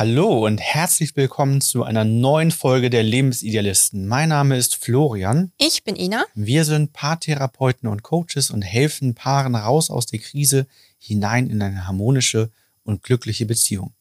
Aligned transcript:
Hallo 0.00 0.46
und 0.46 0.62
herzlich 0.62 1.14
willkommen 1.14 1.60
zu 1.60 1.84
einer 1.84 2.06
neuen 2.06 2.52
Folge 2.52 2.88
der 2.88 3.02
Lebensidealisten. 3.02 4.08
Mein 4.08 4.30
Name 4.30 4.56
ist 4.56 4.76
Florian. 4.76 5.52
Ich 5.58 5.84
bin 5.84 5.94
Ina. 5.94 6.24
Wir 6.34 6.64
sind 6.64 6.94
Paartherapeuten 6.94 7.86
und 7.86 8.02
Coaches 8.02 8.50
und 8.50 8.62
helfen 8.62 9.14
Paaren 9.14 9.54
raus 9.54 9.90
aus 9.90 10.06
der 10.06 10.20
Krise 10.20 10.66
hinein 10.98 11.50
in 11.50 11.60
eine 11.60 11.86
harmonische 11.86 12.50
und 12.82 13.02
glückliche 13.02 13.44
Beziehung. 13.44 13.92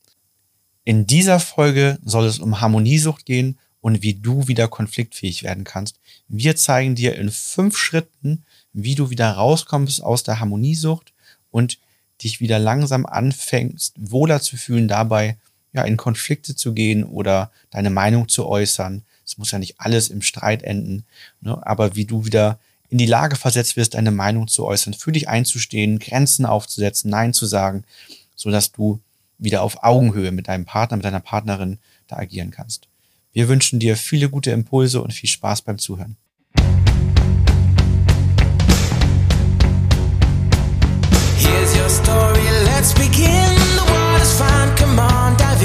In 0.85 1.05
dieser 1.05 1.41
Folge 1.41 1.99
soll 2.01 2.27
es 2.27 2.39
um 2.39 2.61
Harmoniesucht 2.61 3.25
gehen 3.25 3.59
und 3.81 4.01
wie 4.01 4.13
du 4.13 4.47
wieder 4.47 4.69
konfliktfähig 4.69 5.43
werden 5.43 5.65
kannst. 5.65 5.99
Wir 6.29 6.55
zeigen 6.55 6.95
dir 6.95 7.17
in 7.17 7.29
fünf 7.29 7.75
Schritten, 7.75 8.45
wie 8.71 8.95
du 8.95 9.09
wieder 9.09 9.29
rauskommst 9.31 10.01
aus 10.01 10.23
der 10.23 10.39
Harmoniesucht 10.39 11.11
und 11.51 11.77
dich 12.23 12.39
wieder 12.39 12.57
langsam 12.57 13.05
anfängst, 13.05 13.95
wohler 13.97 14.39
zu 14.39 14.55
fühlen 14.55 14.87
dabei, 14.87 15.37
ja, 15.79 15.85
in 15.85 15.97
Konflikte 15.97 16.55
zu 16.55 16.73
gehen 16.73 17.03
oder 17.03 17.51
deine 17.71 17.89
Meinung 17.89 18.27
zu 18.27 18.47
äußern. 18.47 19.03
Es 19.25 19.37
muss 19.37 19.51
ja 19.51 19.59
nicht 19.59 19.79
alles 19.79 20.09
im 20.09 20.21
Streit 20.21 20.63
enden, 20.63 21.05
ne? 21.41 21.59
aber 21.65 21.95
wie 21.95 22.05
du 22.05 22.25
wieder 22.25 22.59
in 22.89 22.97
die 22.97 23.05
Lage 23.05 23.35
versetzt 23.35 23.77
wirst, 23.77 23.93
deine 23.93 24.11
Meinung 24.11 24.47
zu 24.47 24.65
äußern, 24.65 24.93
für 24.93 25.11
dich 25.11 25.29
einzustehen, 25.29 25.99
Grenzen 25.99 26.45
aufzusetzen, 26.45 27.11
Nein 27.11 27.33
zu 27.33 27.45
sagen, 27.45 27.83
so 28.35 28.49
dass 28.49 28.71
du 28.71 28.99
wieder 29.37 29.61
auf 29.61 29.83
Augenhöhe 29.83 30.31
mit 30.31 30.47
deinem 30.47 30.65
Partner, 30.65 30.97
mit 30.97 31.05
deiner 31.05 31.19
Partnerin 31.19 31.77
da 32.07 32.17
agieren 32.17 32.51
kannst. 32.51 32.87
Wir 33.31 33.47
wünschen 33.47 33.79
dir 33.79 33.95
viele 33.95 34.29
gute 34.29 34.51
Impulse 34.51 35.01
und 35.01 35.13
viel 35.13 35.29
Spaß 35.29 35.61
beim 35.61 35.77
Zuhören. 35.77 36.17
Here's 41.37 41.75
your 41.75 41.89
story, 41.89 42.41
let's 42.65 42.93
begin. 42.93 43.55
The 43.75 43.85
water's 43.87 44.33
fine, 44.33 44.75
come 44.75 44.99
on, 44.99 45.37
dive 45.37 45.58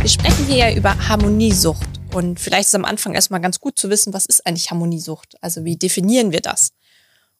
Wir 0.00 0.08
sprechen 0.08 0.46
hier 0.46 0.56
ja 0.56 0.74
über 0.76 1.08
Harmoniesucht. 1.08 1.86
Und 2.14 2.38
vielleicht 2.38 2.68
ist 2.68 2.74
am 2.74 2.84
Anfang 2.84 3.14
erstmal 3.14 3.40
ganz 3.40 3.58
gut 3.58 3.78
zu 3.78 3.90
wissen, 3.90 4.12
was 4.12 4.26
ist 4.26 4.46
eigentlich 4.46 4.70
Harmoniesucht? 4.70 5.36
Also 5.40 5.64
wie 5.64 5.76
definieren 5.76 6.30
wir 6.30 6.40
das? 6.40 6.72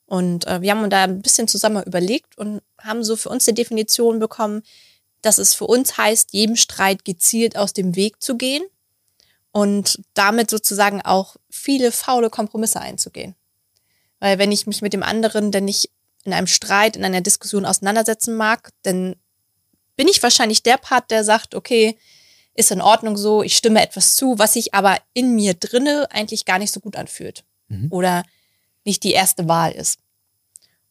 Und 0.07 0.47
äh, 0.47 0.61
wir 0.61 0.70
haben 0.70 0.83
uns 0.83 0.91
da 0.91 1.05
ein 1.05 1.23
bisschen 1.23 1.48
zusammen 1.48 1.83
überlegt 1.85 2.37
und 2.37 2.63
haben 2.79 3.05
so 3.05 3.17
für 3.17 3.29
uns 3.29 3.45
die 3.45 3.55
Definition 3.55 4.19
bekommen, 4.19 4.63
dass 5.23 5.39
es 5.39 5.55
für 5.55 5.67
uns 5.67 5.97
heißt, 5.97 6.33
jedem 6.33 6.57
Streit 6.57 7.05
gezielt 7.05 7.57
aus 7.57 7.73
dem 7.73 7.97
Weg 7.97 8.23
zu 8.23 8.37
gehen 8.37 8.63
und 9.53 10.01
damit 10.15 10.51
sozusagen 10.51 11.01
auch 11.01 11.37
viele 11.48 11.93
faule 11.93 12.29
Kompromisse 12.29 12.81
einzugehen. 12.81 13.35
Weil 14.20 14.39
wenn 14.39 14.53
ich 14.53 14.67
mich 14.67 14.83
mit 14.83 14.93
dem 14.93 15.03
anderen 15.03 15.53
denn 15.53 15.65
nicht 15.65 15.91
in 16.25 16.33
einem 16.33 16.47
Streit, 16.47 16.97
in 16.97 17.05
einer 17.05 17.20
Diskussion 17.20 17.65
auseinandersetzen 17.65 18.34
mag, 18.34 18.70
dann 18.83 19.17
bin 19.97 20.09
ich 20.09 20.23
wahrscheinlich 20.23 20.62
der 20.62 20.77
Part, 20.77 21.11
der 21.11 21.25
sagt, 21.25 21.55
okay, 21.55 21.98
ist 22.55 22.70
in 22.70 22.81
Ordnung 22.81 23.17
so, 23.17 23.42
ich 23.42 23.56
stimme 23.56 23.83
etwas 23.83 24.14
zu, 24.14 24.39
was 24.39 24.55
sich 24.55 24.75
aber 24.75 24.98
in 25.14 25.34
mir 25.34 25.55
drinne 25.55 26.09
eigentlich 26.11 26.45
gar 26.45 26.59
nicht 26.59 26.73
so 26.73 26.81
gut 26.81 26.97
anfühlt 26.97 27.45
Mhm. 27.73 27.89
oder 27.91 28.25
nicht 28.84 29.03
die 29.05 29.12
erste 29.12 29.48
Wahl 29.48 29.73
ist. 29.73 30.01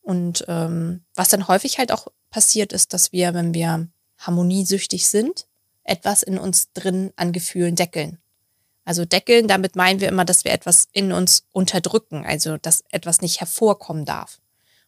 Und 0.01 0.45
ähm, 0.47 1.03
was 1.15 1.29
dann 1.29 1.47
häufig 1.47 1.77
halt 1.77 1.91
auch 1.91 2.07
passiert 2.29 2.73
ist, 2.73 2.93
dass 2.93 3.11
wir, 3.11 3.33
wenn 3.33 3.53
wir 3.53 3.87
harmoniesüchtig 4.17 5.07
sind, 5.07 5.47
etwas 5.83 6.23
in 6.23 6.37
uns 6.37 6.71
drin 6.73 7.11
an 7.15 7.33
Gefühlen 7.33 7.75
deckeln. 7.75 8.17
Also 8.83 9.05
deckeln, 9.05 9.47
damit 9.47 9.75
meinen 9.75 9.99
wir 9.99 10.07
immer, 10.07 10.25
dass 10.25 10.43
wir 10.43 10.51
etwas 10.51 10.87
in 10.91 11.11
uns 11.11 11.45
unterdrücken, 11.51 12.25
also 12.25 12.57
dass 12.57 12.83
etwas 12.89 13.21
nicht 13.21 13.39
hervorkommen 13.39 14.05
darf. 14.05 14.39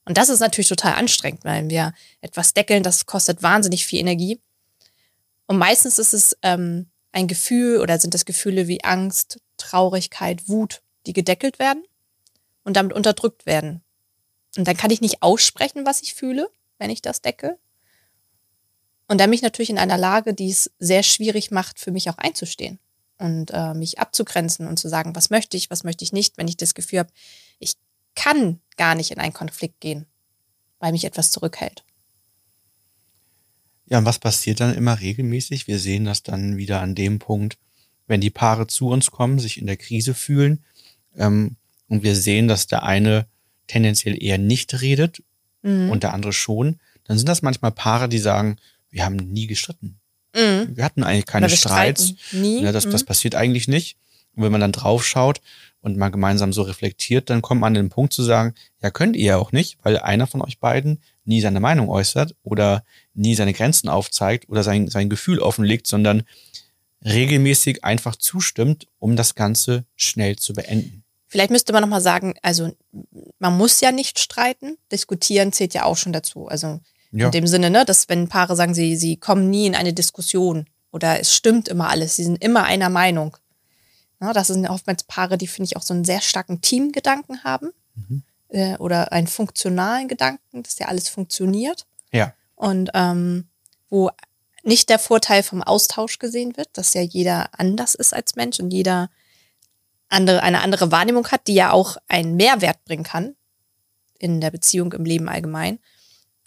Und 0.06 0.18
das 0.18 0.30
ist 0.30 0.40
natürlich 0.40 0.68
total 0.68 0.94
anstrengend, 0.94 1.46
weil 1.46 1.70
wir 1.70 1.94
etwas 2.22 2.54
deckeln, 2.54 2.84
das 2.84 3.06
kostet 3.06 3.42
wahnsinnig 3.42 3.86
viel 3.86 4.00
Energie. 4.00 4.40
Und 5.48 5.58
meistens 5.58 6.00
ist 6.00 6.14
es 6.14 6.38
ähm, 6.42 6.88
ein 7.12 7.28
Gefühl 7.28 7.80
oder 7.80 8.00
sind 8.00 8.14
das 8.14 8.26
Gefühle 8.26 8.68
wie 8.68 8.84
Angst, 8.84 9.40
Traurigkeit, 9.58 10.47
Wut, 10.50 10.81
die 11.06 11.13
gedeckelt 11.13 11.59
werden 11.59 11.84
und 12.63 12.75
damit 12.75 12.94
unterdrückt 12.94 13.46
werden. 13.46 13.81
Und 14.58 14.68
dann 14.68 14.78
kann 14.78 14.92
ich 14.92 15.02
nicht 15.02 15.22
aussprechen, 15.22 15.86
was 15.86 16.02
ich 16.02 16.13
fühle, 16.13 16.50
wenn 16.78 16.90
ich 16.90 17.02
das 17.02 17.22
decke. 17.22 17.58
Und 19.08 19.19
dann 19.19 19.30
bin 19.30 19.36
ich 19.36 19.42
natürlich 19.42 19.69
in 19.69 19.78
einer 19.78 19.97
Lage, 19.97 20.34
die 20.34 20.50
es 20.50 20.72
sehr 20.80 21.03
schwierig 21.03 21.52
macht, 21.52 21.80
für 21.80 21.92
mich 21.92 22.09
auch 22.09 22.18
einzustehen 22.18 22.80
und 23.18 23.52
äh, 23.52 23.74
mich 23.74 24.00
abzugrenzen 24.00 24.68
und 24.68 24.78
zu 24.78 24.90
sagen, 24.90 25.16
was 25.16 25.30
möchte 25.30 25.58
ich, 25.58 25.69
was 25.69 25.84
möchte 25.84 26.03
ich 26.03 26.13
nicht, 26.13 26.38
wenn 26.38 26.47
ich 26.47 26.58
das 26.58 26.74
Gefühl 26.74 27.00
habe, 27.00 27.13
ich 27.59 27.75
kann 28.16 28.59
gar 28.78 28.95
nicht 28.95 29.11
in 29.11 29.19
einen 29.19 29.34
Konflikt 29.34 29.79
gehen, 29.79 30.06
weil 30.79 30.91
mich 30.91 31.06
etwas 31.06 31.31
zurückhält. 31.31 31.84
Ja, 33.85 33.97
und 34.00 34.06
was 34.06 34.19
passiert 34.19 34.59
dann 34.59 34.75
immer 34.75 35.00
regelmäßig? 35.00 35.67
Wir 35.67 35.79
sehen 35.79 36.06
das 36.06 36.23
dann 36.23 36.57
wieder 36.57 36.81
an 36.81 36.95
dem 36.95 37.19
Punkt, 37.19 37.57
wenn 38.07 38.22
die 38.22 38.29
Paare 38.29 38.67
zu 38.67 38.88
uns 38.89 39.12
kommen, 39.12 39.39
sich 39.39 39.57
in 39.59 39.67
der 39.67 39.78
Krise 39.78 40.13
fühlen 40.13 40.63
ähm, 41.17 41.57
und 41.89 42.03
wir 42.03 42.16
sehen, 42.16 42.47
dass 42.47 42.67
der 42.67 42.83
eine 42.83 43.28
tendenziell 43.67 44.22
eher 44.22 44.38
nicht 44.38 44.81
redet 44.81 45.23
Mhm. 45.66 45.89
und 45.91 46.03
der 46.03 46.13
andere 46.13 46.33
schon, 46.33 46.79
dann 47.06 47.17
sind 47.17 47.29
das 47.29 47.41
manchmal 47.41 47.72
Paare, 47.72 48.09
die 48.09 48.17
sagen, 48.17 48.57
wir 48.89 49.06
haben 49.06 49.16
nie 49.16 49.47
gestritten. 49.47 49.97
Mhm. 50.35 50.75
Wir 50.75 50.83
hatten 50.83 51.03
eigentlich 51.03 51.25
keine 51.25 51.50
Streits. 51.50 52.16
Nie. 52.33 52.62
Ja, 52.63 52.73
das, 52.73 52.83
das 52.89 53.03
Mhm. 53.03 53.06
passiert 53.06 53.35
eigentlich 53.35 53.69
nicht. 53.69 53.97
Und 54.35 54.44
wenn 54.44 54.51
man 54.51 54.61
dann 54.61 54.71
drauf 54.71 55.05
schaut 55.05 55.41
und 55.81 55.97
mal 55.97 56.09
gemeinsam 56.09 56.53
so 56.53 56.61
reflektiert, 56.63 57.29
dann 57.29 57.41
kommt 57.41 57.61
man 57.61 57.75
an 57.75 57.83
den 57.83 57.89
Punkt 57.89 58.13
zu 58.13 58.23
sagen, 58.23 58.53
ja, 58.81 58.89
könnt 58.89 59.16
ihr 59.16 59.25
ja 59.25 59.38
auch 59.38 59.51
nicht, 59.51 59.77
weil 59.83 59.99
einer 59.99 60.27
von 60.27 60.41
euch 60.41 60.59
beiden 60.59 60.99
nie 61.25 61.41
seine 61.41 61.59
Meinung 61.59 61.89
äußert 61.89 62.35
oder 62.44 62.83
nie 63.13 63.35
seine 63.35 63.53
Grenzen 63.53 63.89
aufzeigt 63.89 64.49
oder 64.49 64.63
sein, 64.63 64.88
sein 64.88 65.09
Gefühl 65.09 65.39
offenlegt, 65.39 65.88
sondern 65.88 66.23
regelmäßig 67.05 67.83
einfach 67.83 68.16
zustimmt, 68.16 68.88
um 68.99 69.16
das 69.16 69.35
Ganze 69.35 69.85
schnell 69.95 70.38
zu 70.38 70.53
beenden. 70.53 71.03
Vielleicht 71.27 71.51
müsste 71.51 71.73
man 71.73 71.81
nochmal 71.81 72.01
sagen, 72.01 72.35
also 72.41 72.71
man 73.39 73.57
muss 73.57 73.81
ja 73.81 73.91
nicht 73.91 74.19
streiten. 74.19 74.77
Diskutieren 74.91 75.51
zählt 75.51 75.73
ja 75.73 75.83
auch 75.83 75.97
schon 75.97 76.13
dazu. 76.13 76.47
Also 76.47 76.79
Ja, 77.11 77.25
in 77.25 77.31
dem 77.31 77.47
Sinne, 77.47 77.69
ne, 77.69 77.85
dass 77.85 78.07
wenn 78.07 78.29
Paare 78.29 78.55
sagen, 78.55 78.73
sie, 78.73 78.95
sie 78.95 79.17
kommen 79.17 79.50
nie 79.50 79.65
in 79.65 79.75
eine 79.75 79.94
Diskussion 79.94 80.67
oder 80.91 81.19
es 81.19 81.33
stimmt 81.33 81.67
immer 81.67 81.89
alles, 81.89 82.15
sie 82.15 82.23
sind 82.23 82.44
immer 82.44 82.65
einer 82.65 82.89
Meinung. 82.89 83.35
Ja, 84.23 84.34
das 84.34 84.47
sind 84.47 84.66
oftmals 84.67 85.03
Paare, 85.03 85.38
die, 85.38 85.47
finde 85.47 85.66
ich, 85.67 85.78
auch 85.78 85.81
so 85.84 85.94
einen 85.94 86.06
sehr 86.06 86.22
starken 86.22 86.61
Teamgedanken 86.61 87.44
haben 87.44 87.72
Mhm. 87.95 88.23
äh, 88.50 88.75
oder 88.78 89.11
einen 89.11 89.28
funktionalen 89.28 90.07
Gedanken, 90.07 90.63
dass 90.63 90.79
ja 90.79 90.88
alles 90.88 91.09
funktioniert. 91.09 91.85
ja, 92.11 92.33
Und 92.56 92.89
ähm, 92.94 93.50
wo 93.89 94.09
nicht 94.63 94.89
der 94.89 94.97
Vorteil 95.00 95.44
vom 95.44 95.62
Austausch 95.62 96.19
gesehen 96.19 96.56
wird, 96.57 96.69
dass 96.73 96.94
ja 96.94 97.01
jeder 97.01 97.50
anders 97.59 97.95
ist 97.95 98.13
als 98.13 98.35
Mensch 98.35 98.59
und 98.59 98.72
jeder 98.72 99.09
andere, 100.09 100.41
eine 100.41 100.62
andere 100.62 100.91
Wahrnehmung 100.91 101.28
hat, 101.28 101.47
die 101.47 101.53
ja 101.56 101.72
auch 101.72 101.97
einen 102.07 102.35
Mehrwert 102.35 102.83
bringen 102.85 103.03
kann 103.03 103.35
in 104.19 104.39
der 104.41 104.51
Beziehung, 104.51 104.94
im 104.94 105.03
Leben 105.06 105.28
allgemein. 105.28 105.79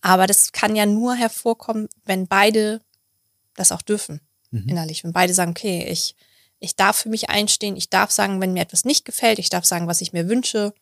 Aber 0.01 0.27
das 0.27 0.53
kann 0.53 0.77
ja 0.77 0.87
nur 0.87 1.15
hervorkommen, 1.15 1.89
wenn 2.05 2.27
beide 2.27 2.81
das 3.55 3.71
auch 3.73 3.83
dürfen, 3.83 4.21
Mhm. 4.51 4.69
innerlich. 4.69 5.03
Wenn 5.05 5.13
beide 5.13 5.35
sagen, 5.35 5.51
okay, 5.51 5.87
ich, 5.91 6.15
ich 6.59 6.77
darf 6.77 6.97
für 6.97 7.09
mich 7.09 7.29
einstehen, 7.31 7.77
ich 7.77 7.91
darf 7.91 8.11
sagen, 8.11 8.41
wenn 8.41 8.53
mir 8.53 8.63
etwas 8.63 8.85
nicht 8.85 9.05
gefällt, 9.05 9.39
ich 9.39 9.51
darf 9.51 9.65
sagen, 9.65 9.87
was 9.87 10.01
ich 10.01 10.13
mir 10.13 10.29
wünsche. 10.29 10.73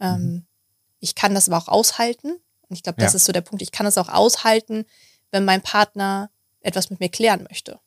Ähm, 0.00 0.44
Ich 1.04 1.16
kann 1.16 1.34
das 1.34 1.48
aber 1.48 1.58
auch 1.58 1.66
aushalten. 1.68 2.28
Und 2.68 2.76
ich 2.76 2.84
glaube, 2.84 3.00
das 3.00 3.12
Ja. 3.12 3.16
ist 3.16 3.24
so 3.24 3.32
der 3.32 3.40
Punkt. 3.40 3.60
Ich 3.60 3.72
kann 3.72 3.86
es 3.86 3.98
auch 3.98 4.08
aushalten, 4.08 4.84
wenn 5.32 5.44
mein 5.44 5.60
Partner 5.62 6.30
etwas 6.60 6.90
mit 6.90 7.00
mir 7.00 7.08
klären 7.08 7.44
möchte. 7.50 7.80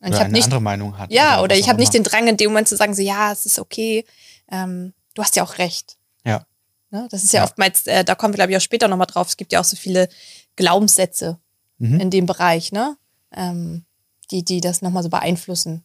Und 0.00 0.08
oder 0.08 0.08
ich 0.08 0.14
habe 0.14 0.24
eine 0.24 0.32
nicht, 0.32 0.44
andere 0.46 0.60
Meinung 0.60 0.98
hat. 0.98 1.12
ja, 1.12 1.40
oder 1.42 1.52
was 1.54 1.60
ich 1.60 1.68
habe 1.68 1.78
nicht 1.78 1.94
den 1.94 2.02
Drang 2.02 2.26
in 2.26 2.36
dem 2.36 2.50
Moment 2.50 2.66
zu 2.66 2.76
sagen, 2.76 2.92
so, 2.94 3.02
ja, 3.02 3.30
es 3.30 3.46
ist 3.46 3.58
okay, 3.60 4.04
ähm, 4.50 4.94
du 5.14 5.22
hast 5.22 5.36
ja 5.36 5.44
auch 5.44 5.58
recht. 5.58 5.96
Ja. 6.24 6.44
Ne? 6.90 7.06
Das 7.10 7.22
ist 7.22 7.32
ja, 7.32 7.40
Ja. 7.40 7.44
oftmals, 7.44 7.86
äh, 7.86 8.04
da 8.04 8.16
kommen 8.16 8.34
wir, 8.34 8.36
glaube 8.36 8.50
ich, 8.50 8.56
auch 8.56 8.60
später 8.62 8.88
nochmal 8.88 9.06
drauf. 9.06 9.28
Es 9.28 9.36
gibt 9.36 9.52
ja 9.52 9.60
auch 9.60 9.64
so 9.64 9.76
viele 9.76 10.08
Glaubenssätze 10.56 11.38
Mhm. 11.78 12.00
in 12.00 12.10
dem 12.10 12.26
Bereich, 12.26 12.72
ne? 12.72 12.96
Ähm, 13.32 13.84
die, 14.30 14.44
die 14.44 14.60
das 14.60 14.82
nochmal 14.82 15.02
so 15.02 15.08
beeinflussen. 15.08 15.84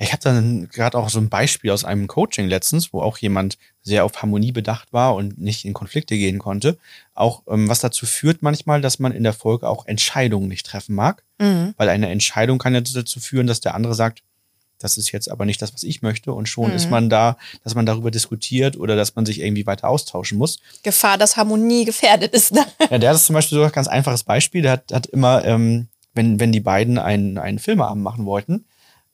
Ich 0.00 0.12
habe 0.12 0.22
dann 0.22 0.68
gerade 0.68 0.96
auch 0.96 1.08
so 1.08 1.18
ein 1.18 1.28
Beispiel 1.28 1.72
aus 1.72 1.84
einem 1.84 2.06
Coaching 2.06 2.46
letztens, 2.46 2.92
wo 2.92 3.02
auch 3.02 3.18
jemand 3.18 3.58
sehr 3.82 4.04
auf 4.04 4.22
Harmonie 4.22 4.52
bedacht 4.52 4.92
war 4.92 5.16
und 5.16 5.38
nicht 5.38 5.64
in 5.64 5.74
Konflikte 5.74 6.16
gehen 6.16 6.38
konnte. 6.38 6.78
Auch 7.14 7.42
ähm, 7.48 7.68
was 7.68 7.80
dazu 7.80 8.06
führt 8.06 8.40
manchmal, 8.40 8.80
dass 8.80 9.00
man 9.00 9.10
in 9.10 9.24
der 9.24 9.32
Folge 9.32 9.68
auch 9.68 9.86
Entscheidungen 9.86 10.48
nicht 10.48 10.64
treffen 10.66 10.94
mag, 10.94 11.24
Mhm. 11.40 11.74
weil 11.76 11.88
eine 11.88 12.08
Entscheidung 12.10 12.58
kann 12.58 12.74
ja 12.74 12.80
dazu 12.80 13.18
führen, 13.20 13.46
dass 13.48 13.60
der 13.60 13.74
andere 13.74 13.94
sagt, 13.94 14.22
das 14.80 14.96
ist 14.98 15.10
jetzt 15.10 15.28
aber 15.28 15.44
nicht 15.44 15.60
das, 15.60 15.74
was 15.74 15.82
ich 15.82 16.02
möchte. 16.02 16.32
Und 16.32 16.48
schon 16.48 16.70
Mhm. 16.70 16.76
ist 16.76 16.90
man 16.90 17.10
da, 17.10 17.36
dass 17.64 17.74
man 17.74 17.84
darüber 17.84 18.12
diskutiert 18.12 18.76
oder 18.76 18.94
dass 18.94 19.16
man 19.16 19.26
sich 19.26 19.40
irgendwie 19.40 19.66
weiter 19.66 19.88
austauschen 19.88 20.38
muss. 20.38 20.60
Gefahr, 20.84 21.18
dass 21.18 21.36
Harmonie 21.36 21.84
gefährdet 21.84 22.32
ist. 22.34 22.52
Ne? 22.52 22.64
Ja, 22.88 22.98
der 22.98 23.10
hat 23.10 23.18
zum 23.20 23.34
Beispiel 23.34 23.58
so 23.58 23.64
ein 23.64 23.72
ganz 23.72 23.88
einfaches 23.88 24.22
Beispiel. 24.22 24.62
Der 24.62 24.72
hat, 24.72 24.92
hat 24.92 25.06
immer, 25.06 25.44
ähm, 25.44 25.88
wenn, 26.14 26.38
wenn 26.38 26.52
die 26.52 26.60
beiden 26.60 26.98
einen, 26.98 27.38
einen 27.38 27.58
Filmeabend 27.58 28.04
machen 28.04 28.24
wollten 28.24 28.64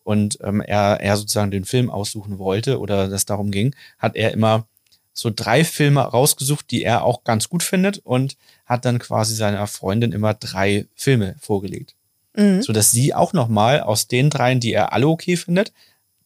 und 0.04 0.38
ähm, 0.42 0.60
er, 0.60 1.00
er 1.00 1.16
sozusagen 1.16 1.50
den 1.50 1.64
Film 1.64 1.90
aussuchen 1.90 2.38
wollte 2.38 2.78
oder 2.78 3.08
das 3.08 3.24
darum 3.26 3.50
ging, 3.50 3.74
hat 3.98 4.14
er 4.14 4.32
immer 4.32 4.66
so 5.12 5.30
drei 5.34 5.64
Filme 5.64 6.00
rausgesucht, 6.00 6.70
die 6.70 6.82
er 6.82 7.04
auch 7.04 7.24
ganz 7.24 7.48
gut 7.48 7.62
findet 7.62 7.98
und 7.98 8.36
hat 8.66 8.84
dann 8.84 8.98
quasi 8.98 9.34
seiner 9.34 9.66
Freundin 9.66 10.12
immer 10.12 10.34
drei 10.34 10.86
Filme 10.94 11.36
vorgelegt. 11.40 11.94
Mhm. 12.36 12.62
So 12.62 12.72
dass 12.72 12.90
sie 12.90 13.14
auch 13.14 13.32
nochmal 13.32 13.80
aus 13.80 14.08
den 14.08 14.30
dreien, 14.30 14.60
die 14.60 14.72
er 14.72 14.92
alle 14.92 15.06
okay 15.08 15.36
findet, 15.36 15.72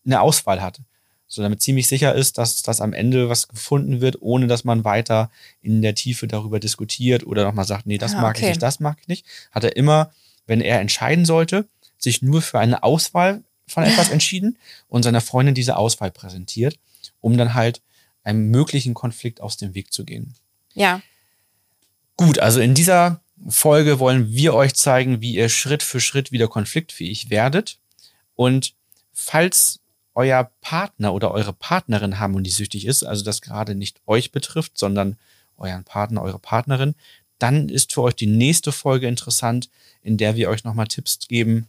eine 0.04 0.20
Auswahl 0.20 0.62
hatte. 0.62 0.82
So 1.26 1.42
damit 1.42 1.60
ziemlich 1.60 1.86
sicher 1.86 2.14
ist, 2.14 2.38
dass 2.38 2.62
das 2.62 2.81
am 2.81 2.94
Ende 2.94 3.28
was 3.28 3.48
gefunden 3.48 4.00
wird, 4.00 4.22
ohne 4.22 4.46
dass 4.46 4.64
man 4.64 4.84
weiter 4.84 5.31
in 5.60 5.82
der 5.82 5.94
Tiefe 5.94 6.26
darüber 6.26 6.58
diskutiert 6.58 7.26
oder 7.26 7.44
nochmal 7.44 7.66
sagt, 7.66 7.86
nee, 7.86 7.98
das 7.98 8.14
Ah, 8.14 8.22
mag 8.22 8.36
ich 8.38 8.42
okay. 8.42 8.50
nicht, 8.52 8.62
das 8.62 8.81
mag 8.81 8.96
ich 9.02 9.08
nicht. 9.08 9.26
Hat 9.52 9.64
er 9.64 9.76
immer, 9.76 10.10
wenn 10.46 10.62
er 10.62 10.81
entscheiden 10.81 11.26
sollte, 11.26 11.69
sich 11.98 12.22
nur 12.22 12.40
für 12.40 12.58
eine 12.58 12.82
Auswahl 12.82 13.42
von 13.69 13.85
etwas 13.85 14.11
entschieden 14.11 14.59
und 14.88 15.03
seiner 15.03 15.20
Freundin 15.20 15.55
diese 15.55 15.76
Auswahl 15.76 16.11
präsentiert, 16.11 16.79
um 17.20 17.37
dann 17.37 17.55
halt 17.55 17.82
einem 18.25 18.50
möglichen 18.50 18.94
Konflikt 18.94 19.41
aus 19.41 19.56
dem 19.56 19.75
Weg 19.75 19.93
zu 19.93 20.05
gehen. 20.05 20.35
Ja, 20.75 21.00
Gut, 22.19 22.41
also 22.41 22.61
in 22.61 22.75
dieser 22.75 23.20
Folge 23.49 24.00
wollen 24.00 24.32
wir 24.32 24.53
euch 24.53 24.75
zeigen, 24.75 25.20
wie 25.20 25.37
ihr 25.37 25.49
Schritt 25.49 25.85
für 25.85 26.00
Schritt 26.00 26.32
wieder 26.32 26.49
konfliktfähig 26.49 27.31
werdet. 27.31 27.79
Und 28.35 28.75
falls 29.12 29.79
euer 30.15 30.50
Partner 30.61 31.15
oder 31.15 31.31
eure 31.31 31.53
Partnerin 31.53 32.19
harmoniesüchtig 32.19 32.87
ist, 32.87 33.05
also 33.05 33.25
das 33.25 33.41
gerade 33.41 33.76
nicht 33.76 34.00
euch 34.05 34.32
betrifft, 34.32 34.76
sondern 34.76 35.17
euren 35.56 35.85
Partner, 35.85 36.23
eure 36.23 36.41
Partnerin, 36.41 36.97
dann 37.38 37.69
ist 37.69 37.94
für 37.94 38.03
euch 38.03 38.17
die 38.17 38.26
nächste 38.26 38.73
Folge 38.73 39.06
interessant, 39.06 39.70
in 40.03 40.17
der 40.17 40.35
wir 40.35 40.50
euch 40.50 40.65
nochmal 40.65 40.88
Tipps 40.88 41.20
geben, 41.29 41.69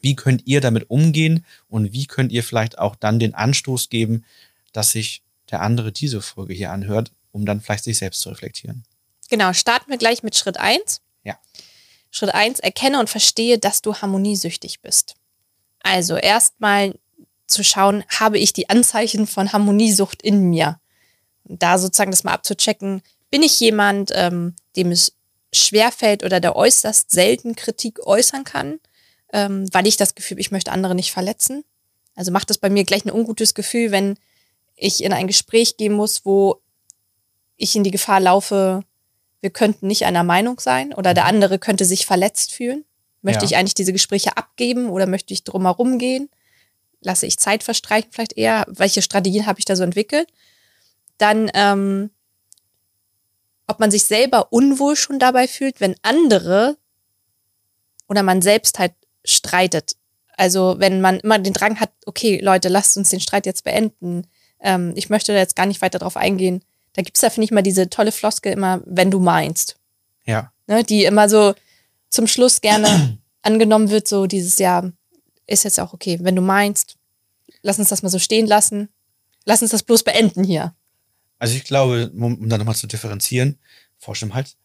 wie 0.00 0.16
könnt 0.16 0.46
ihr 0.46 0.60
damit 0.60 0.88
umgehen 0.90 1.44
und 1.68 1.92
wie 1.92 2.06
könnt 2.06 2.32
ihr 2.32 2.42
vielleicht 2.42 2.78
auch 2.78 2.96
dann 2.96 3.18
den 3.18 3.34
Anstoß 3.34 3.88
geben, 3.88 4.24
dass 4.72 4.92
sich 4.92 5.22
der 5.50 5.62
andere 5.62 5.92
diese 5.92 6.20
Folge 6.20 6.54
hier 6.54 6.70
anhört, 6.70 7.12
um 7.32 7.46
dann 7.46 7.60
vielleicht 7.60 7.84
sich 7.84 7.98
selbst 7.98 8.20
zu 8.20 8.30
reflektieren. 8.30 8.84
genau. 9.28 9.52
Starten 9.52 9.90
wir 9.90 9.98
gleich 9.98 10.22
mit 10.22 10.36
Schritt 10.36 10.58
eins. 10.58 11.00
Ja. 11.24 11.38
Schritt 12.10 12.34
eins: 12.34 12.60
erkenne 12.60 12.98
und 12.98 13.10
verstehe, 13.10 13.58
dass 13.58 13.82
du 13.82 13.94
harmoniesüchtig 13.94 14.80
bist. 14.80 15.14
Also 15.82 16.16
erstmal 16.16 16.94
zu 17.46 17.64
schauen, 17.64 18.04
habe 18.08 18.38
ich 18.38 18.52
die 18.52 18.70
Anzeichen 18.70 19.26
von 19.26 19.52
Harmoniesucht 19.52 20.22
in 20.22 20.50
mir? 20.50 20.80
Und 21.44 21.62
da 21.62 21.78
sozusagen 21.78 22.10
das 22.10 22.24
mal 22.24 22.32
abzuchecken, 22.32 23.02
bin 23.30 23.42
ich 23.42 23.58
jemand, 23.58 24.12
ähm, 24.14 24.54
dem 24.76 24.92
es 24.92 25.14
schwerfällt 25.52 26.22
oder 26.24 26.38
der 26.38 26.54
äußerst 26.54 27.10
selten 27.10 27.56
Kritik 27.56 28.06
äußern 28.06 28.44
kann, 28.44 28.78
ähm, 29.32 29.66
weil 29.72 29.86
ich 29.86 29.96
das 29.96 30.14
Gefühl, 30.14 30.38
ich 30.40 30.50
möchte 30.50 30.72
andere 30.72 30.94
nicht 30.94 31.12
verletzen. 31.12 31.64
Also 32.14 32.32
macht 32.32 32.50
es 32.50 32.58
bei 32.58 32.70
mir 32.70 32.84
gleich 32.84 33.04
ein 33.04 33.12
ungutes 33.12 33.54
Gefühl, 33.54 33.90
wenn 33.90 34.16
ich 34.76 35.02
in 35.04 35.12
ein 35.12 35.26
Gespräch 35.26 35.76
gehen 35.76 35.92
muss, 35.92 36.24
wo 36.24 36.60
ich 37.56 37.76
in 37.76 37.84
die 37.84 37.90
Gefahr 37.90 38.20
laufe, 38.20 38.82
wir 39.40 39.50
könnten 39.50 39.86
nicht 39.86 40.04
einer 40.06 40.24
Meinung 40.24 40.60
sein 40.60 40.92
oder 40.92 41.14
der 41.14 41.24
andere 41.26 41.58
könnte 41.58 41.84
sich 41.84 42.06
verletzt 42.06 42.52
fühlen. 42.52 42.84
Möchte 43.22 43.44
Ja. 43.44 43.50
ich 43.50 43.56
eigentlich 43.56 43.74
diese 43.74 43.92
Gespräche 43.92 44.36
abgeben 44.36 44.88
oder 44.88 45.06
möchte 45.06 45.34
ich 45.34 45.44
drumherum 45.44 45.98
gehen? 45.98 46.30
Lasse 47.02 47.26
ich 47.26 47.38
Zeit 47.38 47.62
verstreichen 47.62 48.10
vielleicht 48.12 48.36
eher? 48.36 48.66
Welche 48.68 49.02
Strategien 49.02 49.46
habe 49.46 49.58
ich 49.58 49.64
da 49.64 49.76
so 49.76 49.82
entwickelt? 49.82 50.28
Dann, 51.18 51.50
ähm, 51.54 52.10
ob 53.66 53.78
man 53.80 53.90
sich 53.90 54.04
selber 54.04 54.52
unwohl 54.52 54.96
schon 54.96 55.18
dabei 55.18 55.46
fühlt, 55.48 55.80
wenn 55.80 55.94
andere 56.02 56.76
oder 58.08 58.22
man 58.22 58.42
selbst 58.42 58.78
halt 58.78 58.92
streitet. 59.24 59.96
Also 60.36 60.76
wenn 60.78 61.00
man 61.00 61.20
immer 61.20 61.38
den 61.38 61.52
Drang 61.52 61.80
hat, 61.80 61.90
okay, 62.06 62.40
Leute, 62.42 62.68
lasst 62.68 62.96
uns 62.96 63.10
den 63.10 63.20
Streit 63.20 63.46
jetzt 63.46 63.64
beenden. 63.64 64.26
Ähm, 64.60 64.92
ich 64.96 65.10
möchte 65.10 65.32
da 65.32 65.38
jetzt 65.38 65.56
gar 65.56 65.66
nicht 65.66 65.82
weiter 65.82 65.98
drauf 65.98 66.16
eingehen. 66.16 66.62
Da 66.94 67.02
gibt's 67.02 67.20
da, 67.20 67.30
finde 67.30 67.44
ich, 67.44 67.50
mal 67.50 67.62
diese 67.62 67.90
tolle 67.90 68.12
Floskel 68.12 68.52
immer, 68.52 68.80
wenn 68.84 69.10
du 69.10 69.20
meinst. 69.20 69.76
Ja. 70.24 70.52
Ne, 70.66 70.84
die 70.84 71.04
immer 71.04 71.28
so 71.28 71.54
zum 72.08 72.26
Schluss 72.26 72.60
gerne 72.60 73.18
angenommen 73.42 73.90
wird, 73.90 74.08
so 74.08 74.26
dieses 74.26 74.58
Jahr 74.58 74.92
ist 75.46 75.64
jetzt 75.64 75.80
auch 75.80 75.92
okay, 75.92 76.18
wenn 76.22 76.36
du 76.36 76.42
meinst, 76.42 76.96
lass 77.62 77.78
uns 77.78 77.88
das 77.88 78.02
mal 78.02 78.08
so 78.08 78.18
stehen 78.18 78.46
lassen. 78.46 78.88
Lass 79.44 79.62
uns 79.62 79.70
das 79.70 79.82
bloß 79.82 80.02
beenden 80.02 80.44
hier. 80.44 80.74
Also 81.38 81.56
ich 81.56 81.64
glaube, 81.64 82.10
um, 82.14 82.38
um 82.38 82.48
da 82.48 82.58
nochmal 82.58 82.76
zu 82.76 82.86
differenzieren, 82.86 83.58
Frosch 83.98 84.22
im 84.22 84.34
Hals. 84.34 84.56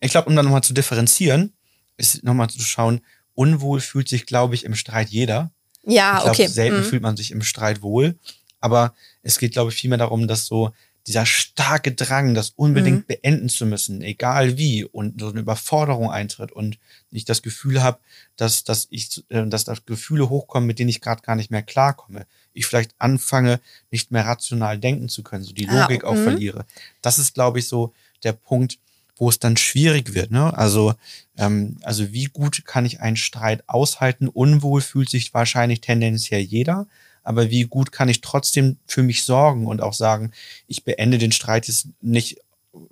Ich 0.00 0.10
glaube, 0.10 0.28
um 0.28 0.36
da 0.36 0.42
nochmal 0.42 0.62
zu 0.62 0.74
differenzieren, 0.74 1.54
ist 1.96 2.24
nochmal 2.24 2.50
zu 2.50 2.60
schauen, 2.60 3.00
unwohl 3.34 3.80
fühlt 3.80 4.08
sich, 4.08 4.26
glaube 4.26 4.54
ich, 4.54 4.64
im 4.64 4.74
Streit 4.74 5.08
jeder. 5.10 5.50
Ja, 5.84 6.16
ich 6.16 6.22
glaube, 6.24 6.30
okay. 6.30 6.46
selten 6.48 6.80
Mhm. 6.80 6.84
fühlt 6.84 7.02
man 7.02 7.16
sich 7.16 7.30
im 7.30 7.42
Streit 7.42 7.82
wohl. 7.82 8.18
Aber 8.60 8.94
es 9.22 9.38
geht, 9.38 9.52
glaube 9.52 9.70
ich, 9.70 9.76
vielmehr 9.76 9.98
darum, 9.98 10.26
dass 10.26 10.46
so 10.46 10.72
dieser 11.06 11.26
starke 11.26 11.92
Drang, 11.92 12.32
das 12.34 12.54
unbedingt 12.56 13.00
Mhm. 13.00 13.06
beenden 13.06 13.48
zu 13.50 13.66
müssen, 13.66 14.00
egal 14.00 14.56
wie, 14.56 14.84
und 14.84 15.20
so 15.20 15.28
eine 15.28 15.40
Überforderung 15.40 16.10
eintritt 16.10 16.50
und 16.50 16.78
ich 17.10 17.26
das 17.26 17.42
Gefühl 17.42 17.82
habe, 17.82 17.98
dass, 18.36 18.64
dass 18.64 18.86
ich, 18.88 19.22
äh, 19.28 19.46
dass 19.46 19.64
da 19.64 19.74
Gefühle 19.84 20.30
hochkommen, 20.30 20.66
mit 20.66 20.78
denen 20.78 20.88
ich 20.88 21.02
gerade 21.02 21.20
gar 21.20 21.36
nicht 21.36 21.50
mehr 21.50 21.62
klarkomme. 21.62 22.24
Ich 22.54 22.64
vielleicht 22.64 22.94
anfange, 22.98 23.60
nicht 23.90 24.12
mehr 24.12 24.24
rational 24.24 24.78
denken 24.78 25.10
zu 25.10 25.22
können, 25.22 25.44
so 25.44 25.52
die 25.52 25.68
Ah, 25.68 25.82
Logik 25.82 26.04
auch 26.04 26.14
mhm. 26.14 26.22
verliere. 26.24 26.64
Das 27.02 27.18
ist, 27.18 27.34
glaube 27.34 27.58
ich, 27.58 27.68
so 27.68 27.92
der 28.22 28.32
Punkt, 28.32 28.78
wo 29.16 29.28
es 29.28 29.38
dann 29.38 29.56
schwierig 29.56 30.14
wird. 30.14 30.30
Ne? 30.30 30.56
Also, 30.56 30.94
ähm, 31.36 31.76
also 31.82 32.12
wie 32.12 32.24
gut 32.24 32.64
kann 32.64 32.84
ich 32.84 33.00
einen 33.00 33.16
Streit 33.16 33.62
aushalten? 33.68 34.28
Unwohl 34.28 34.80
fühlt 34.80 35.08
sich 35.08 35.32
wahrscheinlich 35.34 35.80
tendenziell 35.80 36.40
jeder, 36.40 36.86
aber 37.22 37.50
wie 37.50 37.64
gut 37.64 37.92
kann 37.92 38.08
ich 38.08 38.20
trotzdem 38.20 38.76
für 38.86 39.02
mich 39.02 39.22
sorgen 39.24 39.66
und 39.66 39.80
auch 39.82 39.94
sagen, 39.94 40.32
ich 40.66 40.84
beende 40.84 41.18
den 41.18 41.32
Streit 41.32 41.68
jetzt 41.68 41.88
nicht, 42.00 42.38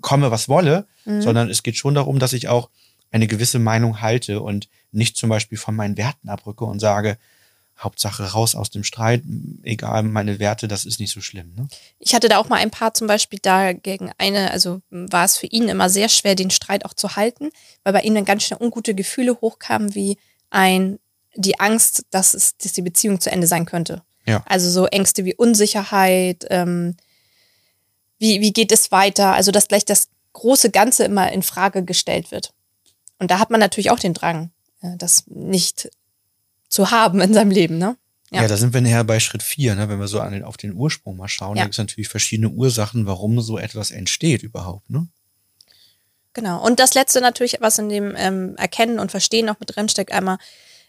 komme 0.01 0.31
was 0.31 0.49
wolle, 0.49 0.87
Mhm. 1.05 1.23
sondern 1.23 1.51
es 1.51 1.65
geht 1.65 1.77
schon 1.77 1.97
darum, 1.97 2.21
dass 2.21 2.33
ich 2.33 2.47
auch 2.47 2.71
eine 3.11 3.27
gewisse 3.27 3.59
Meinung 3.59 4.01
halte 4.01 4.41
und 4.41 4.69
nicht 4.93 5.17
zum 5.17 5.29
Beispiel 5.29 5.59
von 5.59 5.75
meinen 5.75 5.97
Werten 5.97 6.29
abrücke 6.29 6.65
und 6.65 6.79
sage, 6.79 7.19
Hauptsache 7.83 8.33
raus 8.33 8.55
aus 8.55 8.71
dem 8.71 8.85
Streit, 8.85 9.23
egal 9.63 10.03
meine 10.05 10.39
Werte, 10.39 10.69
das 10.69 10.85
ist 10.85 11.01
nicht 11.01 11.13
so 11.13 11.21
schlimm. 11.21 11.55
Ne? 11.57 11.69
Ich 11.99 12.15
hatte 12.15 12.29
da 12.29 12.39
auch 12.39 12.49
mal 12.49 12.57
ein 12.57 12.71
paar 12.71 12.95
zum 12.95 13.07
Beispiel 13.07 13.39
da 13.43 13.73
gegen 13.73 14.13
eine, 14.19 14.51
also 14.51 14.83
war 14.91 15.25
es 15.25 15.37
für 15.37 15.47
ihn 15.47 15.69
immer 15.69 15.91
sehr 15.91 16.09
schwer, 16.09 16.35
den 16.35 16.51
Streit 16.51 16.85
auch 16.85 16.95
zu 16.95 17.17
halten, 17.17 17.51
weil 17.85 17.93
bei 17.93 18.03
ihm 18.03 18.15
dann 18.15 18.25
ganz 18.25 18.45
schnell 18.45 18.63
ungute 18.63 18.95
Gefühle 18.95 19.41
hochkamen, 19.41 19.95
wie 19.95 20.19
ein, 20.51 20.99
die 21.35 21.59
Angst, 21.61 22.05
dass 22.11 22.35
es, 22.35 22.57
dass 22.57 22.73
die 22.73 22.83
Beziehung 22.83 23.21
zu 23.21 23.31
Ende 23.31 23.47
sein 23.47 23.67
könnte. 23.67 24.03
Ja. 24.27 24.43
Also 24.47 24.71
so 24.71 24.87
Ängste 24.87 25.25
wie 25.25 25.35
Unsicherheit, 25.35 26.47
ähm, 26.51 26.97
wie, 28.19 28.41
wie 28.41 28.53
geht 28.53 28.71
es 28.71 28.93
weiter? 28.93 29.35
Also 29.35 29.51
dass 29.51 29.69
gleich 29.69 29.85
das 29.85 30.09
große 30.33 30.71
Ganze 30.71 31.05
immer 31.05 31.33
in 31.33 31.43
Frage 31.43 31.85
gestellt 31.85 32.31
wird. 32.31 32.53
Und 33.19 33.31
da 33.31 33.39
hat 33.39 33.51
man 33.51 33.61
natürlich 33.61 33.91
auch 33.91 33.99
den 33.99 34.15
Drang, 34.15 34.51
äh, 34.81 34.97
das 34.97 35.25
nicht 35.27 35.91
zu 36.73 36.91
haben 36.91 37.21
in 37.21 37.35
seinem 37.35 37.51
Leben, 37.51 37.79
ne? 37.79 37.97
Ja. 38.31 38.43
Ja. 38.43 38.49
da 38.49 38.57
sind 38.57 38.73
wir 38.73 38.81
näher 38.81 39.05
bei 39.05 39.21
Schritt 39.21 39.43
vier, 39.43 39.75
ne? 39.75 39.91
wenn 39.91 40.01
wir 40.01 40.09
so 40.09 40.19
an 40.21 40.33
den, 40.33 40.43
auf 40.43 40.57
den 40.57 40.73
Ursprung 40.73 41.19
mal 41.19 41.29
schauen. 41.29 41.55
Ja. 41.57 41.63
Da 41.63 41.65
gibt 41.67 41.75
es 41.75 41.79
natürlich 41.79 42.09
verschiedene 42.09 42.49
Ursachen, 42.49 43.05
warum 43.05 43.43
so 43.43 43.59
etwas 43.59 43.91
entsteht 43.91 44.43
überhaupt. 44.43 44.89
Ne? 44.89 45.07
Genau. 46.33 46.65
Und 46.65 46.81
das 46.81 46.95
letzte 46.95 47.21
natürlich, 47.21 47.59
was 47.61 47.79
in 47.79 47.91
dem 47.91 48.15
ähm, 48.17 48.57
Erkennen 48.57 48.99
und 48.99 49.11
Verstehen 49.11 49.45
noch 49.45 49.61
mit 49.61 49.77
drin 49.77 49.91
steckt, 49.91 50.13
einmal, 50.13 50.39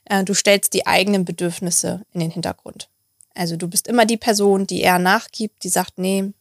äh, 0.05 0.23
du 0.23 0.33
stellst 0.33 0.73
die 0.73 0.87
eigenen 0.87 1.25
Bedürfnisse 1.25 2.05
in 2.13 2.21
den 2.21 2.31
Hintergrund. 2.31 2.87
Also 3.35 3.57
du 3.57 3.67
bist 3.67 3.89
immer 3.89 4.05
die 4.05 4.15
Person, 4.15 4.65
die 4.65 4.79
eher 4.79 4.99
nachgibt, 4.99 5.65
die 5.65 5.69
sagt, 5.69 5.97
nee, 5.97 6.31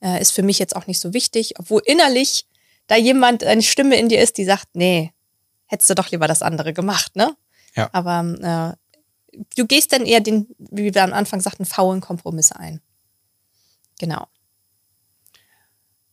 äh, 0.00 0.20
ist 0.20 0.30
für 0.30 0.44
mich 0.44 0.60
jetzt 0.60 0.76
auch 0.76 0.86
nicht 0.86 1.00
so 1.00 1.12
wichtig, 1.12 1.58
obwohl 1.58 1.82
innerlich 1.84 2.46
da 2.86 2.94
jemand, 2.94 3.42
eine 3.42 3.62
Stimme 3.62 3.96
in 3.96 4.08
dir 4.08 4.20
ist, 4.20 4.38
die 4.38 4.44
sagt, 4.44 4.68
nee, 4.74 5.12
hättest 5.66 5.90
du 5.90 5.94
doch 5.94 6.12
lieber 6.12 6.28
das 6.28 6.42
andere 6.42 6.72
gemacht, 6.72 7.16
ne? 7.16 7.34
Ja. 7.76 7.90
Aber 7.92 8.76
äh, 9.32 9.38
du 9.56 9.66
gehst 9.66 9.92
dann 9.92 10.06
eher 10.06 10.20
den, 10.20 10.46
wie 10.58 10.94
wir 10.94 11.04
am 11.04 11.12
Anfang 11.12 11.40
sagten, 11.40 11.64
faulen 11.64 12.00
Kompromiss 12.00 12.52
ein. 12.52 12.80
Genau. 13.98 14.26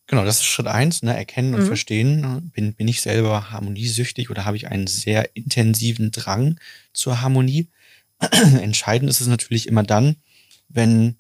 Genau, 0.08 0.26
das 0.26 0.38
ist 0.38 0.44
Schritt 0.46 0.68
eins, 0.68 1.02
ne? 1.02 1.16
erkennen 1.16 1.54
und 1.56 1.62
Mhm. 1.62 1.68
verstehen. 1.68 2.20
ne? 2.22 2.42
Bin, 2.54 2.74
bin 2.74 2.88
ich 2.88 3.02
selber 3.02 3.52
harmoniesüchtig 3.52 4.30
oder 4.30 4.46
habe 4.46 4.58
ich 4.58 4.68
einen 4.68 4.88
sehr 4.88 5.36
intensiven 5.36 6.12
Drang 6.12 6.60
zur 6.92 7.22
Harmonie? 7.22 7.70
Entscheidend 8.62 9.10
ist 9.10 9.22
es 9.22 9.28
natürlich 9.28 9.68
immer 9.68 9.84
dann, 9.84 10.18
wenn 10.68 11.18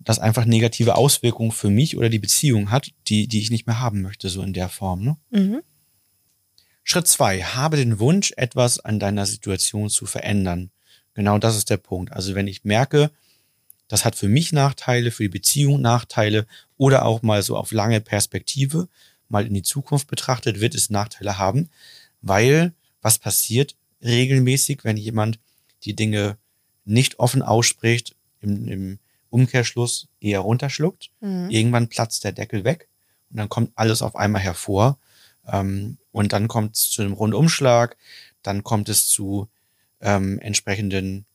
das 0.00 0.18
einfach 0.18 0.44
negative 0.44 0.96
Auswirkungen 0.96 1.52
für 1.52 1.70
mich 1.70 1.96
oder 1.96 2.08
die 2.08 2.18
Beziehung 2.18 2.72
hat, 2.72 2.90
die, 3.06 3.28
die 3.28 3.38
ich 3.40 3.50
nicht 3.50 3.68
mehr 3.68 3.78
haben 3.78 4.02
möchte, 4.02 4.28
so 4.28 4.42
in 4.42 4.52
der 4.52 4.68
Form. 4.68 5.04
Ne? 5.04 5.16
Mhm. 5.30 5.62
Schritt 6.84 7.06
zwei, 7.06 7.42
habe 7.42 7.76
den 7.76 7.98
Wunsch, 8.00 8.32
etwas 8.36 8.80
an 8.80 8.98
deiner 8.98 9.26
Situation 9.26 9.88
zu 9.88 10.06
verändern. 10.06 10.70
Genau 11.14 11.38
das 11.38 11.56
ist 11.56 11.70
der 11.70 11.76
Punkt. 11.76 12.12
Also 12.12 12.34
wenn 12.34 12.46
ich 12.46 12.64
merke, 12.64 13.10
das 13.88 14.04
hat 14.04 14.16
für 14.16 14.28
mich 14.28 14.52
Nachteile, 14.52 15.10
für 15.10 15.24
die 15.24 15.28
Beziehung 15.28 15.80
Nachteile 15.80 16.46
oder 16.78 17.04
auch 17.04 17.22
mal 17.22 17.42
so 17.42 17.56
auf 17.56 17.72
lange 17.72 18.00
Perspektive, 18.00 18.88
mal 19.28 19.46
in 19.46 19.54
die 19.54 19.62
Zukunft 19.62 20.08
betrachtet, 20.08 20.60
wird 20.60 20.74
es 20.74 20.90
Nachteile 20.90 21.38
haben, 21.38 21.68
weil 22.20 22.72
was 23.00 23.18
passiert 23.18 23.76
regelmäßig, 24.02 24.84
wenn 24.84 24.96
jemand 24.96 25.38
die 25.84 25.94
Dinge 25.94 26.36
nicht 26.84 27.18
offen 27.18 27.42
ausspricht, 27.42 28.14
im, 28.40 28.68
im 28.68 28.98
Umkehrschluss 29.30 30.08
eher 30.20 30.40
runterschluckt. 30.40 31.10
Mhm. 31.20 31.50
Irgendwann 31.50 31.88
platzt 31.88 32.24
der 32.24 32.32
Deckel 32.32 32.64
weg 32.64 32.88
und 33.30 33.38
dann 33.38 33.48
kommt 33.48 33.72
alles 33.74 34.02
auf 34.02 34.16
einmal 34.16 34.42
hervor. 34.42 34.98
Ähm, 35.46 35.98
und 36.12 36.32
dann 36.32 36.48
kommt 36.48 36.76
es 36.76 36.90
zu 36.90 37.02
einem 37.02 37.12
Rundumschlag, 37.12 37.96
dann 38.42 38.62
kommt 38.62 38.88
es 38.88 39.08
zu 39.08 39.48
ähm, 40.00 40.38
entsprechenden 40.40 41.26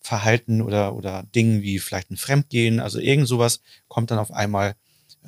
Verhalten 0.00 0.60
oder, 0.60 0.94
oder 0.94 1.24
Dingen 1.34 1.62
wie 1.62 1.78
vielleicht 1.78 2.10
ein 2.10 2.16
Fremdgehen, 2.16 2.78
also 2.78 2.98
irgend 2.98 3.26
sowas 3.26 3.60
kommt 3.88 4.10
dann 4.10 4.18
auf 4.18 4.30
einmal, 4.30 4.76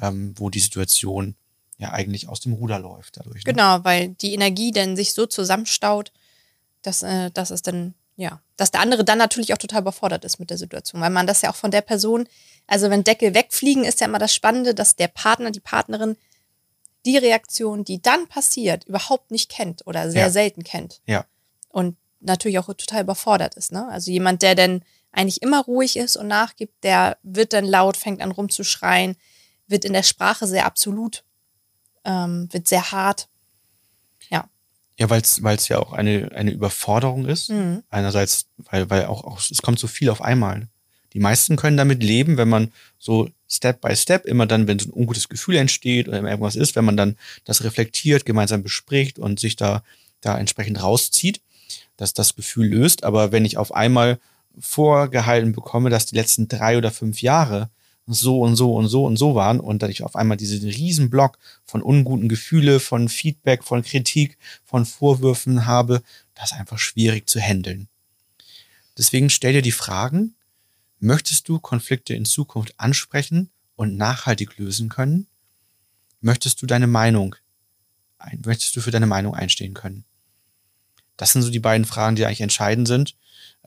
ähm, 0.01 0.35
wo 0.37 0.51
die 0.51 0.61
Situation 0.61 1.35
ja 1.79 1.93
eigentlich 1.93 2.29
aus 2.29 2.41
dem 2.41 2.53
Ruder 2.53 2.79
läuft 2.79 3.17
dadurch. 3.17 3.45
Ne? 3.45 3.53
Genau, 3.53 3.85
weil 3.85 4.11
die 4.11 4.35
Energie 4.35 4.71
dann 4.71 4.97
sich 4.97 5.13
so 5.13 5.27
zusammenstaut, 5.27 6.13
dass, 6.83 7.03
äh, 7.03 7.31
dass 7.31 7.51
es 7.51 7.63
dann, 7.63 7.95
ja, 8.17 8.41
dass 8.57 8.71
der 8.71 8.81
andere 8.81 9.05
dann 9.05 9.19
natürlich 9.19 9.53
auch 9.53 9.59
total 9.59 9.83
überfordert 9.83 10.25
ist 10.25 10.39
mit 10.39 10.51
der 10.51 10.59
Situation, 10.59 11.01
weil 11.01 11.11
man 11.11 11.27
das 11.27 11.43
ja 11.43 11.51
auch 11.51 11.57
von 11.57 11.71
der 11.71 11.83
Person, 11.83 12.29
also 12.67 12.91
wenn 12.91 13.05
Deckel 13.05 13.35
wegfliegen, 13.35 13.85
ist 13.85 14.01
ja 14.01 14.07
immer 14.07 14.19
das 14.19 14.35
Spannende, 14.35 14.75
dass 14.75 14.97
der 14.97 15.09
Partner, 15.09 15.51
die 15.51 15.61
Partnerin 15.61 16.17
die 17.07 17.17
Reaktion, 17.17 17.85
die 17.85 18.03
dann 18.03 18.27
passiert, 18.27 18.85
überhaupt 18.85 19.31
nicht 19.31 19.51
kennt 19.51 19.87
oder 19.87 20.11
sehr 20.11 20.25
Ja. 20.27 20.31
selten 20.31 20.65
kennt. 20.65 21.01
Ja. 21.07 21.25
Und 21.69 21.97
natürlich 22.21 22.59
auch 22.59 22.67
total 22.67 23.03
überfordert 23.03 23.55
ist. 23.55 23.73
Ne? 23.73 23.89
Also 23.89 24.11
jemand, 24.11 24.43
der 24.43 24.55
dann 24.55 24.83
eigentlich 25.13 25.41
immer 25.43 25.63
ruhig 25.65 25.97
ist 25.97 26.17
und 26.17 26.27
nachgibt, 26.27 26.85
der 26.85 27.17
wird 27.23 27.53
dann 27.53 27.65
laut, 27.65 27.97
fängt 27.97 28.21
an 28.21 28.33
rumzuschreien, 28.33 29.17
wird 29.67 29.85
in 29.85 29.93
der 29.93 30.03
Sprache 30.03 30.47
sehr 30.47 30.67
absolut, 30.67 31.25
ähm, 32.05 32.49
wird 32.53 32.69
sehr 32.69 32.91
hart. 32.93 33.29
Ja. 34.29 34.49
Ja, 34.99 35.09
weil 35.11 35.21
es 35.21 35.69
ja 35.69 35.79
auch 35.79 35.93
eine, 35.93 36.31
eine 36.35 36.51
Überforderung 36.51 37.27
ist. 37.27 37.51
Mhm. 37.51 37.83
Einerseits, 37.89 38.49
weil, 38.57 38.91
weil 38.91 39.07
auch, 39.07 39.25
auch, 39.25 39.39
es 39.39 39.63
kommt 39.63 39.79
so 39.79 39.87
viel 39.87 40.11
auf 40.11 40.21
einmal. 40.23 40.69
Die 41.17 41.23
meisten 41.23 41.57
können 41.57 41.79
damit 41.79 42.03
leben, 42.03 42.37
wenn 42.37 42.51
man 42.51 42.71
so 42.99 43.31
Step 43.49 43.81
by 43.81 43.97
Step, 43.97 44.27
immer 44.27 44.45
dann, 44.45 44.69
wenn 44.69 44.79
so 44.79 44.91
ein 44.91 44.93
ungutes 44.93 45.31
Gefühl 45.31 45.57
entsteht 45.57 46.09
oder 46.09 46.23
irgendwas 46.23 46.57
ist, 46.57 46.77
wenn 46.77 46.85
man 46.85 46.99
dann 46.99 47.17
das 47.47 47.65
reflektiert, 47.65 48.27
gemeinsam 48.27 48.63
bespricht 48.63 49.19
und 49.19 49.41
sich 49.41 49.57
da, 49.57 49.83
da 50.21 50.39
entsprechend 50.39 50.83
rauszieht, 50.83 51.41
dass 51.97 52.13
das 52.13 52.37
Gefühl 52.37 52.67
löst. 52.67 53.03
Aber 53.03 53.33
wenn 53.33 53.47
ich 53.47 53.57
auf 53.57 53.75
einmal 53.75 54.19
vorgehalten 54.59 55.53
bekomme, 55.53 55.89
dass 55.89 56.05
die 56.05 56.17
letzten 56.17 56.49
drei 56.49 56.77
oder 56.77 56.91
fünf 56.91 57.23
Jahre 57.23 57.71
so 58.07 58.43
und 58.43 58.55
so 58.55 58.75
und 58.75 58.89
so 58.89 59.07
und 59.07 59.17
so 59.17 59.35
waren 59.35 59.59
und 59.59 59.83
dass 59.83 59.89
ich 59.89 60.03
auf 60.03 60.17
einmal 60.17 60.37
diesen 60.37 60.69
riesen 60.69 61.09
Block 61.09 61.39
von 61.65 61.81
unguten 61.81 62.29
Gefühle, 62.29 62.79
von 62.79 63.09
Feedback, 63.09 63.65
von 63.65 63.83
Kritik, 63.83 64.37
von 64.67 64.85
Vorwürfen 64.85 65.65
habe, 65.65 66.03
das 66.35 66.53
ist 66.53 66.59
einfach 66.59 66.79
schwierig 66.79 67.27
zu 67.27 67.41
handeln. 67.41 67.89
Deswegen 68.99 69.31
stell 69.31 69.55
dir 69.55 69.63
die 69.63 69.73
Fragen, 69.73 70.36
möchtest 70.99 71.49
du 71.49 71.59
Konflikte 71.59 72.15
in 72.15 72.25
Zukunft 72.25 72.75
ansprechen 72.79 73.51
und 73.77 73.97
nachhaltig 73.97 74.59
lösen 74.59 74.89
können? 74.89 75.27
Möchtest 76.21 76.63
du 76.63 76.67
deine 76.67 76.87
Meinung, 76.87 77.37
ein, 78.19 78.43
möchtest 78.45 78.75
du 78.77 78.81
für 78.81 78.91
deine 78.91 79.07
Meinung 79.07 79.35
einstehen 79.35 79.75
können? 79.75 80.05
Das 81.17 81.33
sind 81.33 81.43
so 81.43 81.51
die 81.51 81.61
beiden 81.61 81.87
Fragen, 81.87 82.17
die 82.17 82.27
eigentlich 82.27 82.41
entscheidend 82.41 82.89
sind, 82.89 83.17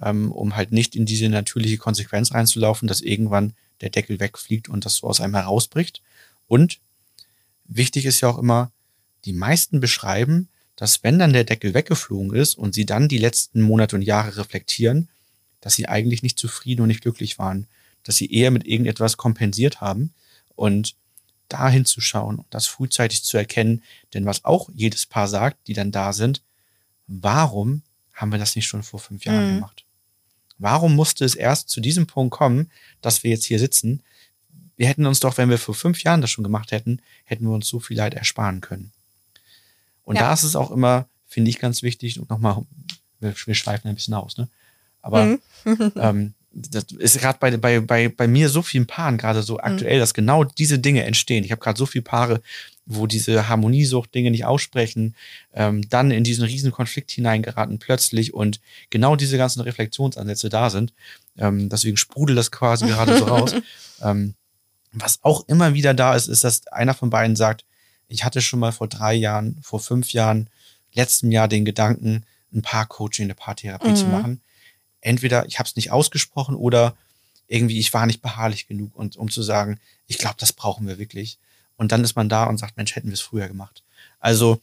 ähm, 0.01 0.31
um 0.31 0.55
halt 0.55 0.71
nicht 0.71 0.95
in 0.95 1.05
diese 1.05 1.29
natürliche 1.29 1.77
Konsequenz 1.77 2.33
reinzulaufen, 2.33 2.87
dass 2.87 3.01
irgendwann 3.01 3.53
der 3.81 3.89
Deckel 3.89 4.19
wegfliegt 4.19 4.69
und 4.69 4.85
das 4.85 4.97
so 4.97 5.07
aus 5.07 5.21
einem 5.21 5.35
herausbricht. 5.35 6.01
Und 6.47 6.79
wichtig 7.65 8.05
ist 8.05 8.21
ja 8.21 8.29
auch 8.29 8.37
immer, 8.37 8.71
die 9.25 9.33
meisten 9.33 9.79
beschreiben, 9.79 10.49
dass 10.75 11.03
wenn 11.03 11.19
dann 11.19 11.33
der 11.33 11.43
Deckel 11.43 11.73
weggeflogen 11.73 12.33
ist 12.33 12.55
und 12.55 12.73
sie 12.73 12.85
dann 12.85 13.09
die 13.09 13.17
letzten 13.17 13.61
Monate 13.61 13.95
und 13.95 14.01
Jahre 14.01 14.37
reflektieren, 14.37 15.09
dass 15.61 15.75
sie 15.75 15.87
eigentlich 15.87 16.23
nicht 16.23 16.39
zufrieden 16.39 16.81
und 16.81 16.87
nicht 16.87 17.01
glücklich 17.01 17.39
waren, 17.39 17.67
dass 18.03 18.15
sie 18.17 18.31
eher 18.31 18.51
mit 18.51 18.65
irgendetwas 18.65 19.17
kompensiert 19.17 19.81
haben 19.81 20.13
und 20.55 20.95
dahin 21.49 21.85
zu 21.85 21.99
schauen 22.01 22.37
und 22.37 22.45
das 22.51 22.67
frühzeitig 22.67 23.23
zu 23.23 23.37
erkennen, 23.37 23.81
denn 24.13 24.25
was 24.25 24.45
auch 24.45 24.69
jedes 24.73 25.05
Paar 25.05 25.27
sagt, 25.27 25.67
die 25.67 25.73
dann 25.73 25.91
da 25.91 26.13
sind, 26.13 26.41
warum 27.07 27.81
haben 28.13 28.31
wir 28.31 28.39
das 28.39 28.55
nicht 28.55 28.67
schon 28.67 28.83
vor 28.83 28.99
fünf 28.99 29.25
Jahren 29.25 29.49
Mhm. 29.49 29.55
gemacht? 29.55 29.83
Warum 30.57 30.95
musste 30.95 31.25
es 31.25 31.35
erst 31.35 31.69
zu 31.69 31.79
diesem 31.81 32.05
Punkt 32.05 32.31
kommen, 32.31 32.69
dass 33.01 33.23
wir 33.23 33.31
jetzt 33.31 33.45
hier 33.45 33.59
sitzen? 33.59 34.03
Wir 34.75 34.87
hätten 34.87 35.05
uns 35.05 35.19
doch, 35.19 35.37
wenn 35.37 35.49
wir 35.49 35.57
vor 35.57 35.73
fünf 35.75 36.03
Jahren 36.03 36.21
das 36.21 36.29
schon 36.29 36.43
gemacht 36.43 36.71
hätten, 36.71 37.01
hätten 37.23 37.45
wir 37.45 37.51
uns 37.53 37.67
so 37.67 37.79
viel 37.79 37.97
Leid 37.97 38.13
ersparen 38.13 38.61
können. 38.61 38.91
Und 40.03 40.15
Ja. 40.17 40.23
da 40.23 40.33
ist 40.33 40.43
es 40.43 40.55
auch 40.55 40.71
immer, 40.71 41.07
finde 41.27 41.49
ich 41.49 41.59
ganz 41.59 41.81
wichtig, 41.81 42.19
und 42.19 42.29
nochmal, 42.29 42.63
wir, 43.19 43.33
wir 43.45 43.55
schweifen 43.55 43.87
ein 43.87 43.95
bisschen 43.95 44.13
aus, 44.13 44.37
ne? 44.37 44.49
Aber 45.01 45.25
Mhm. 45.25 45.39
ähm, 45.95 46.33
das 46.51 46.85
ist 46.97 47.19
gerade 47.19 47.37
bei, 47.39 47.55
bei, 47.57 47.79
bei, 47.79 48.09
bei 48.09 48.27
mir 48.27 48.49
so 48.49 48.61
vielen 48.63 48.87
Paaren 48.87 49.17
gerade 49.17 49.43
so 49.43 49.59
aktuell, 49.59 49.99
dass 49.99 50.13
genau 50.15 50.43
diese 50.43 50.79
Dinge 50.79 51.03
entstehen. 51.03 51.43
Ich 51.43 51.51
habe 51.51 51.61
gerade 51.61 51.77
so 51.77 51.85
viele 51.85 52.01
Paare, 52.01 52.41
wo 52.87 53.05
diese 53.05 53.47
Harmoniesucht-Dinge 53.47 54.31
nicht 54.31 54.45
aussprechen, 54.45 55.15
ähm, 55.53 55.87
dann 55.89 56.09
in 56.09 56.23
diesen 56.23 56.43
riesen 56.43 56.71
Konflikt 56.71 57.11
hineingeraten 57.11 57.77
plötzlich 57.77 58.33
und 58.33 58.59
genau 58.89 59.15
diese 59.15 59.37
ganzen 59.37 59.61
Reflexionsansätze 59.61 60.49
da 60.49 60.71
sind. 60.71 60.91
Ähm, 61.37 61.69
deswegen 61.69 61.97
sprudelt 61.97 62.37
das 62.39 62.49
quasi 62.51 62.87
gerade 62.87 63.17
so 63.17 63.25
raus. 63.25 63.53
Ähm, 64.01 64.33
was 64.93 65.19
auch 65.23 65.45
immer 65.49 65.73
wieder 65.73 65.93
da 65.93 66.15
ist, 66.15 66.27
ist, 66.29 66.43
dass 66.45 66.65
einer 66.67 66.93
von 66.93 67.09
beiden 67.09 67.35
sagt, 67.35 67.65
ich 68.07 68.23
hatte 68.23 68.41
schon 68.41 68.59
mal 68.59 68.71
vor 68.71 68.87
drei 68.87 69.13
Jahren, 69.13 69.57
vor 69.61 69.79
fünf 69.81 70.13
Jahren, 70.13 70.49
letztem 70.93 71.31
Jahr 71.31 71.47
den 71.49 71.65
Gedanken, 71.65 72.23
ein 72.53 72.61
Paar-Coaching, 72.61 73.25
eine 73.25 73.35
Paartherapie 73.35 73.93
zu 73.93 74.05
Mhm. 74.05 74.11
machen. 74.11 74.41
Entweder 75.01 75.45
ich 75.45 75.59
habe 75.59 75.67
es 75.67 75.75
nicht 75.75 75.91
ausgesprochen 75.91 76.55
oder 76.55 76.95
irgendwie 77.47 77.79
ich 77.79 77.93
war 77.93 78.05
nicht 78.05 78.21
beharrlich 78.21 78.67
genug, 78.67 78.95
und, 78.95 79.17
um 79.17 79.29
zu 79.29 79.41
sagen, 79.41 79.79
ich 80.07 80.17
glaube, 80.17 80.35
das 80.37 80.53
brauchen 80.53 80.87
wir 80.87 80.97
wirklich. 80.97 81.39
Und 81.77 81.91
dann 81.91 82.03
ist 82.03 82.15
man 82.15 82.29
da 82.29 82.45
und 82.45 82.57
sagt, 82.57 82.77
Mensch, 82.77 82.95
hätten 82.95 83.07
wir 83.07 83.13
es 83.13 83.21
früher 83.21 83.47
gemacht. 83.47 83.83
Also 84.19 84.61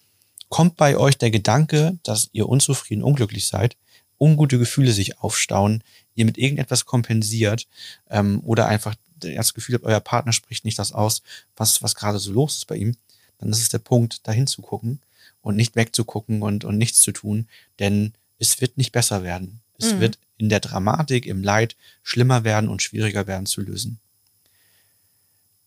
kommt 0.48 0.76
bei 0.76 0.96
euch 0.96 1.18
der 1.18 1.30
Gedanke, 1.30 1.98
dass 2.02 2.30
ihr 2.32 2.48
unzufrieden, 2.48 3.02
unglücklich 3.02 3.46
seid, 3.46 3.76
ungute 4.18 4.58
Gefühle 4.58 4.92
sich 4.92 5.18
aufstauen, 5.18 5.82
ihr 6.14 6.24
mit 6.24 6.38
irgendetwas 6.38 6.84
kompensiert 6.84 7.66
ähm, 8.10 8.40
oder 8.44 8.66
einfach 8.66 8.94
das 9.18 9.54
Gefühl 9.54 9.76
habt, 9.76 9.84
euer 9.84 10.00
Partner 10.00 10.32
spricht 10.32 10.64
nicht 10.64 10.78
das 10.78 10.92
aus, 10.92 11.22
was, 11.56 11.82
was 11.82 11.94
gerade 11.94 12.18
so 12.18 12.32
los 12.32 12.56
ist 12.56 12.66
bei 12.66 12.76
ihm, 12.76 12.96
dann 13.38 13.50
ist 13.50 13.60
es 13.60 13.68
der 13.68 13.78
Punkt, 13.78 14.26
dahin 14.26 14.46
zu 14.46 14.62
gucken 14.62 15.00
und 15.40 15.56
nicht 15.56 15.76
wegzugucken 15.76 16.42
und, 16.42 16.64
und 16.64 16.78
nichts 16.78 17.00
zu 17.00 17.12
tun, 17.12 17.48
denn 17.78 18.12
es 18.38 18.60
wird 18.60 18.76
nicht 18.76 18.92
besser 18.92 19.22
werden. 19.22 19.60
Es 19.78 19.92
Mhm. 19.95 20.00
wird 20.00 20.18
in 20.38 20.49
der 20.49 20.61
Dramatik, 20.61 21.26
im 21.26 21.42
Leid 21.42 21.76
schlimmer 22.02 22.45
werden 22.45 22.68
und 22.68 22.83
schwieriger 22.83 23.26
werden 23.26 23.47
zu 23.47 23.61
lösen. 23.61 24.00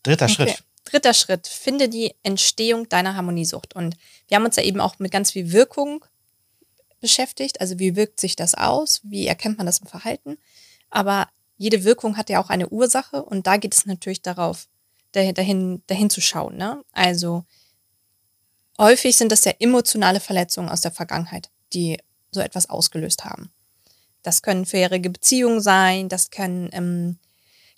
Dritter 0.03 0.25
Okay. 0.25 0.33
Schritt. 0.33 0.63
Dritter 0.85 1.13
Schritt, 1.13 1.47
finde 1.47 1.89
die 1.89 2.15
Entstehung 2.23 2.89
deiner 2.89 3.15
Harmoniesucht. 3.15 3.75
Und 3.75 3.95
wir 4.27 4.35
haben 4.37 4.45
uns 4.45 4.55
ja 4.55 4.63
eben 4.63 4.79
auch 4.79 4.97
mit 4.99 5.11
ganz 5.11 5.31
viel 5.31 5.51
Wirkung 5.51 6.03
beschäftigt. 6.99 7.61
Also 7.61 7.77
wie 7.79 7.95
wirkt 7.95 8.19
sich 8.19 8.35
das 8.35 8.55
aus? 8.55 9.01
Wie 9.03 9.27
erkennt 9.27 9.57
man 9.57 9.65
das 9.67 9.79
im 9.79 9.87
Verhalten? 9.87 10.37
Aber 10.89 11.29
jede 11.57 11.83
Wirkung 11.83 12.17
hat 12.17 12.29
ja 12.29 12.41
auch 12.41 12.49
eine 12.49 12.69
Ursache 12.69 13.23
und 13.23 13.45
da 13.45 13.57
geht 13.57 13.73
es 13.73 13.85
natürlich 13.85 14.21
darauf, 14.21 14.67
dahin, 15.11 15.35
dahin, 15.35 15.83
dahin 15.87 16.09
zu 16.09 16.21
schauen. 16.21 16.55
Ne? 16.57 16.83
Also 16.91 17.45
häufig 18.79 19.15
sind 19.17 19.31
das 19.31 19.45
ja 19.45 19.53
emotionale 19.59 20.19
Verletzungen 20.19 20.69
aus 20.69 20.81
der 20.81 20.91
Vergangenheit, 20.91 21.49
die 21.73 21.99
so 22.31 22.39
etwas 22.39 22.69
ausgelöst 22.69 23.25
haben. 23.25 23.51
Das 24.21 24.41
können 24.41 24.65
vorherige 24.65 25.09
Beziehungen 25.09 25.61
sein, 25.61 26.09
das 26.09 26.29
können 26.29 26.69
ähm, 26.73 27.19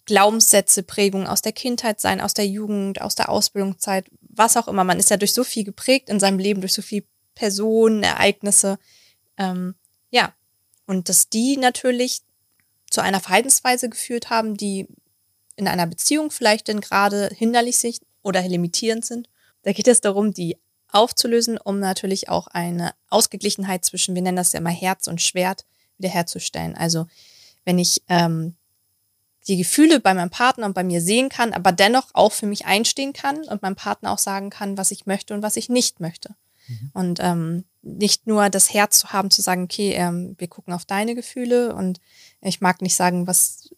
Glaubenssätze, 0.06 0.84
Prägungen 0.84 1.28
aus 1.28 1.42
der 1.42 1.52
Kindheit 1.52 2.02
sein, 2.02 2.22
aus 2.22 2.34
der 2.34 2.48
Jugend, 2.48 3.02
aus 3.02 3.16
der 3.16 3.30
Ausbildungszeit, 3.30 4.06
was 4.22 4.58
auch 4.58 4.68
immer. 4.68 4.84
Man 4.84 5.00
ist 5.00 5.10
ja 5.10 5.18
durch 5.18 5.34
so 5.34 5.44
viel 5.44 5.64
geprägt 5.64 6.10
in 6.10 6.20
seinem 6.20 6.40
Leben, 6.40 6.62
durch 6.62 6.74
so 6.74 6.82
viele 6.82 7.06
Personen, 7.36 8.04
Ereignisse. 8.04 8.80
Ähm, 9.38 9.76
ja, 10.10 10.34
und 10.88 11.08
dass 11.08 11.30
die 11.30 11.58
natürlich 11.58 12.22
zu 12.90 13.02
einer 13.02 13.20
Verhaltensweise 13.20 13.90
geführt 13.90 14.30
haben, 14.30 14.58
die 14.58 14.88
in 15.56 15.68
einer 15.68 15.88
Beziehung 15.88 16.32
vielleicht 16.32 16.68
denn 16.68 16.82
gerade 16.82 17.30
hinderlich 17.34 17.78
sind 17.78 18.00
oder 18.24 18.42
limitierend 18.42 19.06
sind. 19.06 19.30
Da 19.64 19.72
geht 19.72 19.88
es 19.88 20.02
darum, 20.02 20.34
die 20.34 20.58
aufzulösen, 20.90 21.58
um 21.58 21.80
natürlich 21.80 22.30
auch 22.30 22.48
eine 22.48 22.94
Ausgeglichenheit 23.10 23.86
zwischen, 23.86 24.16
wir 24.16 24.22
nennen 24.22 24.38
das 24.38 24.54
ja 24.54 24.60
immer 24.60 24.72
Herz 24.72 25.08
und 25.08 25.22
Schwert, 25.22 25.66
wiederherzustellen. 26.02 26.76
Also 26.76 27.08
wenn 27.66 27.78
ich 27.78 28.02
ähm, 28.10 28.56
die 29.48 29.58
Gefühle 29.58 30.00
bei 30.00 30.14
meinem 30.14 30.30
Partner 30.30 30.66
und 30.66 30.74
bei 30.74 30.84
mir 30.84 31.02
sehen 31.02 31.30
kann, 31.30 31.54
aber 31.54 31.72
dennoch 31.72 32.10
auch 32.14 32.32
für 32.32 32.46
mich 32.46 32.66
einstehen 32.66 33.14
kann 33.14 33.38
und 33.46 33.62
meinem 33.62 33.76
Partner 33.76 34.12
auch 34.12 34.20
sagen 34.20 34.50
kann, 34.50 34.78
was 34.78 34.92
ich 34.92 35.06
möchte 35.06 35.34
und 35.34 35.42
was 35.42 35.58
ich 35.58 35.70
nicht 35.70 36.00
möchte. 36.00 36.36
Und 36.94 37.20
ähm, 37.22 37.66
nicht 37.82 38.28
nur 38.28 38.50
das 38.50 38.74
Herz 38.74 39.00
zu 39.00 39.12
haben, 39.12 39.32
zu 39.32 39.42
sagen, 39.42 39.64
okay, 39.64 39.94
ähm, 39.94 40.36
wir 40.38 40.48
gucken 40.48 40.74
auf 40.74 40.86
deine 40.86 41.16
Gefühle 41.16 41.76
und 41.76 42.00
ich 42.42 42.62
mag 42.62 42.82
nicht 42.82 42.96
sagen, 42.96 43.28
was, 43.28 43.74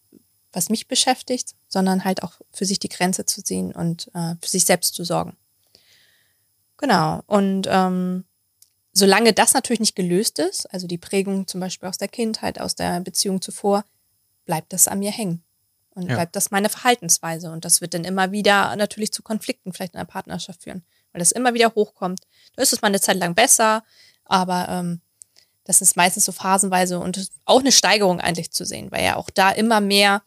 was 0.52 0.70
mich 0.70 0.88
beschäftigt, 0.88 1.56
sondern 1.68 2.04
halt 2.04 2.24
auch 2.24 2.34
für 2.52 2.66
sich 2.66 2.80
die 2.80 2.90
Grenze 2.90 3.26
zu 3.26 3.42
ziehen 3.44 3.74
und 3.74 4.12
äh, 4.14 4.36
für 4.42 4.50
sich 4.50 4.66
selbst 4.66 4.96
zu 4.96 5.04
sorgen. 5.04 5.36
Genau. 6.78 7.22
Und 7.28 7.68
ähm, 7.70 8.26
solange 8.94 9.34
das 9.34 9.54
natürlich 9.54 9.80
nicht 9.80 9.96
gelöst 9.96 10.40
ist, 10.40 10.72
also 10.74 10.88
die 10.88 10.98
Prägung 10.98 11.48
zum 11.48 11.60
Beispiel 11.60 11.90
aus 11.90 11.98
der 11.98 12.08
Kindheit, 12.08 12.60
aus 12.62 12.76
der 12.76 13.00
Beziehung 13.02 13.42
zuvor, 13.42 13.84
bleibt 14.46 14.72
das 14.72 14.88
an 14.88 15.00
mir 15.00 15.12
hängen. 15.12 15.44
Und 15.96 16.08
Ja. 16.08 16.16
bleibt 16.16 16.36
das 16.36 16.50
meine 16.52 16.70
Verhaltensweise. 16.70 17.52
Und 17.52 17.66
das 17.66 17.82
wird 17.82 17.94
dann 17.94 18.04
immer 18.04 18.32
wieder 18.32 18.76
natürlich 18.76 19.12
zu 19.14 19.22
Konflikten 19.22 19.74
vielleicht 19.74 19.94
in 19.94 20.00
der 20.00 20.06
Partnerschaft 20.06 20.64
führen, 20.64 20.84
weil 21.12 21.20
das 21.20 21.32
immer 21.32 21.54
wieder 21.54 21.74
hochkommt. 21.76 22.22
Da 22.56 22.64
ist 22.64 22.74
es 22.74 22.82
mal 22.82 22.88
eine 22.88 23.00
Zeit 23.02 23.18
lang 23.18 23.36
besser, 23.36 23.84
aber 24.26 24.68
ähm, 24.70 25.02
das 25.66 25.82
ist 25.82 25.96
meistens 25.96 26.26
so 26.26 26.32
phasenweise 26.32 27.00
und 27.00 27.30
auch 27.46 27.60
eine 27.60 27.72
Steigerung 27.72 28.20
eigentlich 28.20 28.52
zu 28.52 28.66
sehen, 28.66 28.92
weil 28.92 29.04
ja 29.04 29.16
auch 29.16 29.30
da 29.30 29.52
immer 29.52 29.82
mehr, 29.82 30.24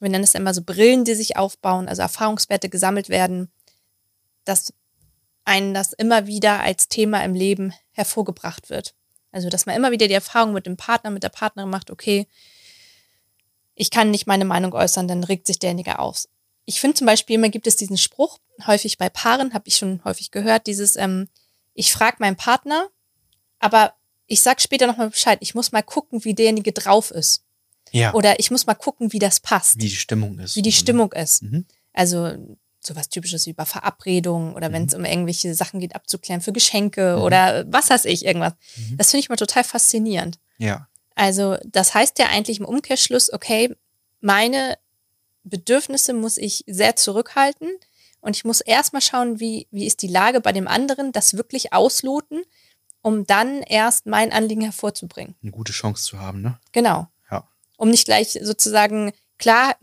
wir 0.00 0.08
nennen 0.08 0.24
es 0.24 0.34
immer 0.34 0.54
so 0.54 0.62
Brillen, 0.62 1.04
die 1.04 1.14
sich 1.14 1.36
aufbauen, 1.36 1.88
also 1.88 2.02
Erfahrungswerte 2.02 2.68
gesammelt 2.68 3.08
werden, 3.08 3.50
dass 4.44 4.72
einen 5.44 5.74
das 5.74 5.92
immer 5.92 6.26
wieder 6.26 6.60
als 6.60 6.88
Thema 6.88 7.22
im 7.24 7.34
Leben 7.34 7.74
hervorgebracht 7.94 8.70
wird. 8.70 8.94
Also, 9.32 9.48
dass 9.48 9.66
man 9.66 9.74
immer 9.74 9.90
wieder 9.90 10.06
die 10.06 10.14
Erfahrung 10.14 10.52
mit 10.52 10.66
dem 10.66 10.76
Partner, 10.76 11.10
mit 11.10 11.22
der 11.22 11.28
Partnerin 11.28 11.70
macht, 11.70 11.90
okay, 11.90 12.28
ich 13.74 13.90
kann 13.90 14.10
nicht 14.10 14.26
meine 14.26 14.44
Meinung 14.44 14.72
äußern, 14.72 15.08
dann 15.08 15.24
regt 15.24 15.46
sich 15.46 15.58
derjenige 15.58 15.98
auf. 15.98 16.28
Ich 16.64 16.80
finde 16.80 16.96
zum 16.96 17.06
Beispiel, 17.06 17.34
immer 17.34 17.48
gibt 17.48 17.66
es 17.66 17.76
diesen 17.76 17.98
Spruch, 17.98 18.38
häufig 18.66 18.98
bei 18.98 19.08
Paaren, 19.08 19.52
habe 19.52 19.66
ich 19.66 19.76
schon 19.76 20.02
häufig 20.04 20.30
gehört, 20.30 20.66
dieses, 20.66 20.96
ähm, 20.96 21.28
ich 21.74 21.92
frage 21.92 22.18
meinen 22.20 22.36
Partner, 22.36 22.88
aber 23.58 23.94
ich 24.26 24.40
sag 24.40 24.60
später 24.60 24.86
nochmal 24.86 25.10
Bescheid, 25.10 25.38
ich 25.40 25.54
muss 25.54 25.72
mal 25.72 25.82
gucken, 25.82 26.24
wie 26.24 26.34
derjenige 26.34 26.72
drauf 26.72 27.10
ist. 27.10 27.42
Ja. 27.90 28.14
Oder 28.14 28.40
ich 28.40 28.50
muss 28.50 28.66
mal 28.66 28.74
gucken, 28.74 29.12
wie 29.12 29.18
das 29.18 29.40
passt, 29.40 29.76
wie 29.76 29.88
die 29.88 29.96
Stimmung 29.96 30.38
ist. 30.38 30.56
wie 30.56 30.62
die 30.62 30.72
Stimmung 30.72 31.12
ist. 31.12 31.42
Mhm. 31.42 31.66
Also 31.92 32.36
sowas 32.86 33.08
typisches 33.08 33.46
wie 33.46 33.52
bei 33.52 33.64
Verabredungen 33.64 34.54
oder 34.54 34.72
wenn 34.72 34.84
es 34.86 34.94
um 34.94 35.04
irgendwelche 35.04 35.54
Sachen 35.54 35.80
geht, 35.80 35.94
abzuklären 35.94 36.40
für 36.40 36.52
Geschenke 36.52 37.16
Mhm. 37.16 37.22
oder 37.22 37.64
was 37.72 37.90
weiß 37.90 38.04
ich, 38.06 38.24
irgendwas. 38.24 38.54
Mhm. 38.76 38.96
Das 38.98 39.10
finde 39.10 39.20
ich 39.20 39.28
mal 39.28 39.36
total 39.36 39.64
faszinierend. 39.64 40.38
Ja. 40.58 40.88
Also 41.14 41.56
das 41.64 41.94
heißt 41.94 42.18
ja 42.18 42.26
eigentlich 42.26 42.58
im 42.60 42.64
Umkehrschluss, 42.66 43.32
okay, 43.32 43.74
meine 44.20 44.76
Bedürfnisse 45.44 46.12
muss 46.14 46.38
ich 46.38 46.64
sehr 46.66 46.96
zurückhalten 46.96 47.68
und 48.20 48.36
ich 48.36 48.44
muss 48.44 48.60
erstmal 48.60 49.02
schauen, 49.02 49.40
wie, 49.40 49.68
wie 49.70 49.86
ist 49.86 50.02
die 50.02 50.08
Lage 50.08 50.40
bei 50.40 50.52
dem 50.52 50.66
anderen, 50.66 51.12
das 51.12 51.36
wirklich 51.36 51.72
ausloten, 51.72 52.42
um 53.02 53.26
dann 53.26 53.62
erst 53.62 54.06
mein 54.06 54.32
Anliegen 54.32 54.62
hervorzubringen. 54.62 55.34
Eine 55.42 55.50
gute 55.50 55.72
Chance 55.72 56.04
zu 56.04 56.18
haben, 56.18 56.40
ne? 56.40 56.58
Genau. 56.72 57.06
Ja. 57.30 57.46
Um 57.76 57.90
nicht 57.90 58.06
gleich 58.06 58.38
sozusagen, 58.40 59.12
klar, 59.38 59.76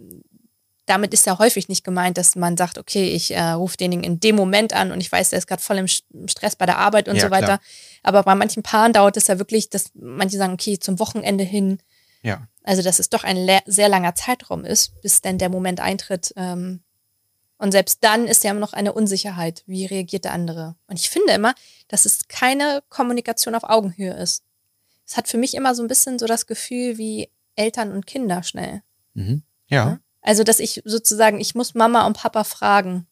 damit 0.91 1.13
ist 1.13 1.25
ja 1.25 1.39
häufig 1.39 1.69
nicht 1.69 1.83
gemeint, 1.83 2.17
dass 2.17 2.36
man 2.36 2.57
sagt, 2.57 2.77
okay, 2.77 3.10
ich 3.10 3.33
äh, 3.33 3.51
rufe 3.51 3.77
denjenigen 3.77 4.13
in 4.13 4.19
dem 4.19 4.36
Moment 4.36 4.74
an 4.74 4.91
und 4.91 5.00
ich 5.01 5.12
weiß, 5.12 5.29
der 5.31 5.39
ist 5.39 5.48
gerade 5.48 5.62
voll 5.62 5.77
im 5.77 5.88
Stress 6.27 6.55
bei 6.55 6.65
der 6.65 6.77
Arbeit 6.77 7.07
und 7.07 7.15
Ja, 7.15 7.21
so 7.24 7.31
weiter. 7.31 7.45
klar. 7.45 7.62
Aber 8.03 8.24
bei 8.24 8.36
manchen 8.36 8.62
Paaren 8.62 8.93
dauert 8.93 9.15
es 9.17 9.27
ja 9.27 9.39
wirklich, 9.39 9.69
dass 9.69 9.91
manche 9.93 10.38
sagen, 10.38 10.53
okay, 10.53 10.77
zum 10.77 11.00
Wochenende 11.00 11.43
hin. 11.43 11.79
Ja. 12.21 12.48
Also, 12.63 12.83
dass 12.83 13.00
es 13.00 13.10
doch 13.10 13.24
ein 13.24 13.50
sehr 13.65 13.89
langer 13.89 14.13
Zeitraum 14.13 14.65
ist, 14.65 15.01
bis 15.01 15.21
dann 15.21 15.38
der 15.39 15.50
Moment 15.50 15.79
eintritt. 15.79 16.33
Ähm, 16.36 16.81
und 17.57 17.71
selbst 17.71 18.00
dann 18.03 18.27
ist 18.27 18.43
ja 18.43 18.51
immer 18.51 18.60
noch 18.60 18.74
eine 18.74 18.93
Unsicherheit. 18.93 19.63
Wie 19.65 19.86
reagiert 19.86 20.25
der 20.25 20.33
andere? 20.33 20.75
Und 20.88 21.00
ich 21.00 21.10
finde 21.10 21.33
immer, 21.33 21.55
dass 21.88 22.05
es 22.05 22.27
keine 22.27 22.83
Kommunikation 22.89 23.55
auf 23.55 23.63
Augenhöhe 23.63 24.13
ist. 24.13 24.43
Es 25.07 25.15
hat 25.17 25.27
für 25.27 25.38
mich 25.38 25.53
immer 25.55 25.74
so 25.74 25.83
ein 25.83 25.88
bisschen 25.88 26.19
so 26.19 26.25
das 26.27 26.48
Gefühl 26.48 26.98
wie 26.98 27.29
Eltern 27.55 27.91
und 27.91 28.05
Kinder 28.07 28.43
schnell. 28.43 28.81
Mhm. 29.13 29.43
Ja. 29.67 30.00
Also, 30.22 30.44
dass 30.44 30.60
ich 30.60 30.82
sozusagen, 30.86 31.40
ich 31.40 31.56
muss 31.56 31.74
Mama 31.74 32.06
und 32.06 32.18
Papa 32.18 32.44
fragen, 32.44 33.08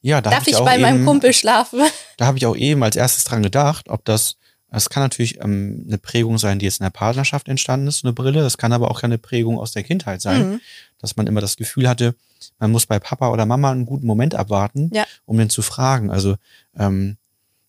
Ja, 0.00 0.20
da 0.20 0.30
darf 0.30 0.46
ich 0.46 0.56
auch 0.56 0.64
bei 0.64 0.78
meinem 0.78 0.96
eben- 0.98 1.06
Kumpel 1.06 1.32
schlafen? 1.32 1.80
Da 2.16 2.26
habe 2.26 2.38
ich 2.38 2.46
auch 2.46 2.56
eben 2.56 2.82
als 2.82 2.96
erstes 2.96 3.24
dran 3.24 3.42
gedacht, 3.42 3.88
ob 3.88 4.04
das, 4.04 4.36
das 4.70 4.88
kann 4.90 5.02
natürlich 5.02 5.40
ähm, 5.40 5.84
eine 5.86 5.98
Prägung 5.98 6.38
sein, 6.38 6.58
die 6.58 6.64
jetzt 6.66 6.80
in 6.80 6.84
der 6.84 6.90
Partnerschaft 6.90 7.48
entstanden 7.48 7.86
ist, 7.88 8.04
eine 8.04 8.12
Brille. 8.12 8.40
Das 8.42 8.56
kann 8.58 8.72
aber 8.72 8.90
auch 8.90 9.02
eine 9.02 9.18
Prägung 9.18 9.58
aus 9.58 9.72
der 9.72 9.82
Kindheit 9.82 10.20
sein, 10.22 10.52
Mhm. 10.52 10.60
dass 10.98 11.16
man 11.16 11.26
immer 11.26 11.40
das 11.40 11.56
Gefühl 11.56 11.88
hatte, 11.88 12.14
man 12.58 12.70
muss 12.72 12.86
bei 12.86 12.98
Papa 12.98 13.28
oder 13.30 13.44
Mama 13.46 13.70
einen 13.70 13.86
guten 13.86 14.06
Moment 14.06 14.34
abwarten, 14.34 14.90
Ja. 14.94 15.04
um 15.26 15.36
den 15.38 15.50
zu 15.50 15.62
fragen. 15.62 16.10
Also 16.10 16.36
ähm, 16.76 17.16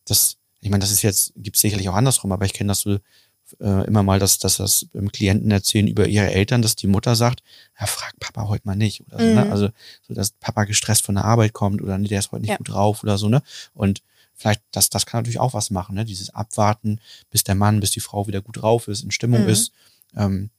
das, 0.05 0.37
ich 0.61 0.69
meine, 0.69 0.81
das 0.81 0.91
ist 0.91 1.01
jetzt, 1.01 1.33
gibt 1.35 1.57
sicherlich 1.57 1.89
auch 1.89 1.95
andersrum, 1.95 2.31
aber 2.31 2.45
ich 2.45 2.53
kenne 2.53 2.69
das 2.69 2.79
so 2.79 2.97
äh, 3.59 3.85
immer 3.87 4.03
mal, 4.03 4.19
dass, 4.19 4.39
dass 4.39 4.57
das 4.57 4.87
Klienten 5.11 5.51
erzählen 5.51 5.87
über 5.87 6.07
ihre 6.07 6.31
Eltern, 6.31 6.61
dass 6.61 6.75
die 6.75 6.87
Mutter 6.87 7.15
sagt, 7.15 7.43
ja, 7.79 7.85
frag 7.85 8.19
Papa 8.19 8.47
heute 8.47 8.65
mal 8.67 8.75
nicht. 8.75 9.01
Oder 9.07 9.19
so, 9.19 9.25
ne? 9.25 9.45
Mhm. 9.45 9.51
Also 9.51 9.69
so, 10.07 10.13
dass 10.13 10.31
Papa 10.31 10.63
gestresst 10.65 11.03
von 11.05 11.15
der 11.15 11.25
Arbeit 11.25 11.53
kommt 11.53 11.81
oder 11.81 11.97
nee, 11.97 12.07
der 12.07 12.19
ist 12.19 12.31
heute 12.31 12.41
nicht 12.41 12.51
Ja. 12.51 12.57
gut 12.57 12.69
drauf 12.69 13.03
oder 13.03 13.17
so, 13.17 13.29
ne? 13.29 13.41
Und 13.73 14.01
vielleicht, 14.35 14.61
das, 14.71 14.89
das 14.89 15.05
kann 15.05 15.19
natürlich 15.19 15.39
auch 15.39 15.53
was 15.53 15.69
machen, 15.71 15.95
ne? 15.95 16.05
Dieses 16.05 16.29
Abwarten, 16.31 16.99
bis 17.29 17.43
der 17.43 17.55
Mann, 17.55 17.79
bis 17.79 17.91
die 17.91 17.99
Frau 17.99 18.27
wieder 18.27 18.41
gut 18.41 18.61
drauf 18.61 18.87
ist, 18.87 19.03
in 19.03 19.11
Stimmung 19.11 19.43
Mhm. 19.43 19.49
ist. 19.49 19.71
Ähm, 20.15 20.49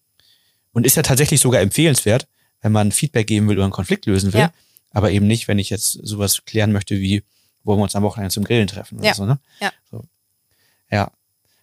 und 0.72 0.86
ist 0.86 0.96
ja 0.96 1.02
tatsächlich 1.02 1.40
sogar 1.40 1.60
empfehlenswert, 1.60 2.26
wenn 2.60 2.72
man 2.72 2.92
Feedback 2.92 3.26
geben 3.26 3.48
will 3.48 3.56
oder 3.56 3.64
einen 3.64 3.72
Konflikt 3.72 4.06
lösen 4.06 4.32
will. 4.32 4.40
Ja. 4.40 4.52
Aber 4.90 5.10
eben 5.10 5.26
nicht, 5.26 5.48
wenn 5.48 5.58
ich 5.58 5.70
jetzt 5.70 5.92
sowas 6.02 6.44
klären 6.44 6.72
möchte 6.72 6.98
wie, 7.00 7.22
wollen 7.64 7.78
wir 7.78 7.84
uns 7.84 7.94
am 7.96 8.02
Wochenende 8.02 8.32
zum 8.32 8.44
Grillen 8.44 8.66
treffen 8.68 8.98
oder 8.98 9.06
Ja. 9.08 9.14
so, 9.14 9.24
ne? 9.26 9.38
Ja. 9.60 9.72
So. 9.90 10.04
Ja. 10.90 11.10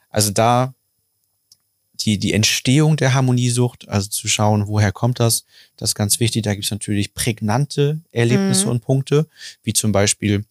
Also 0.09 0.31
da 0.31 0.73
die, 2.05 2.17
die 2.17 2.33
Entstehung 2.33 2.97
der 2.97 3.13
Harmoniesucht, 3.13 3.87
also 3.89 4.09
zu 4.09 4.27
schauen, 4.27 4.67
woher 4.67 4.91
kommt 4.91 5.19
das, 5.19 5.45
das 5.77 5.91
ist 5.91 5.95
ganz 5.95 6.19
wichtig. 6.19 6.43
Da 6.43 6.53
gibt 6.53 6.65
es 6.65 6.71
natürlich 6.71 7.13
prägnante 7.13 8.01
Erlebnisse 8.11 8.65
Mhm. 8.65 8.71
und 8.71 8.79
Punkte, 8.81 9.27
wie 9.63 9.73
zum 9.73 9.91
Beispiel, 9.91 10.45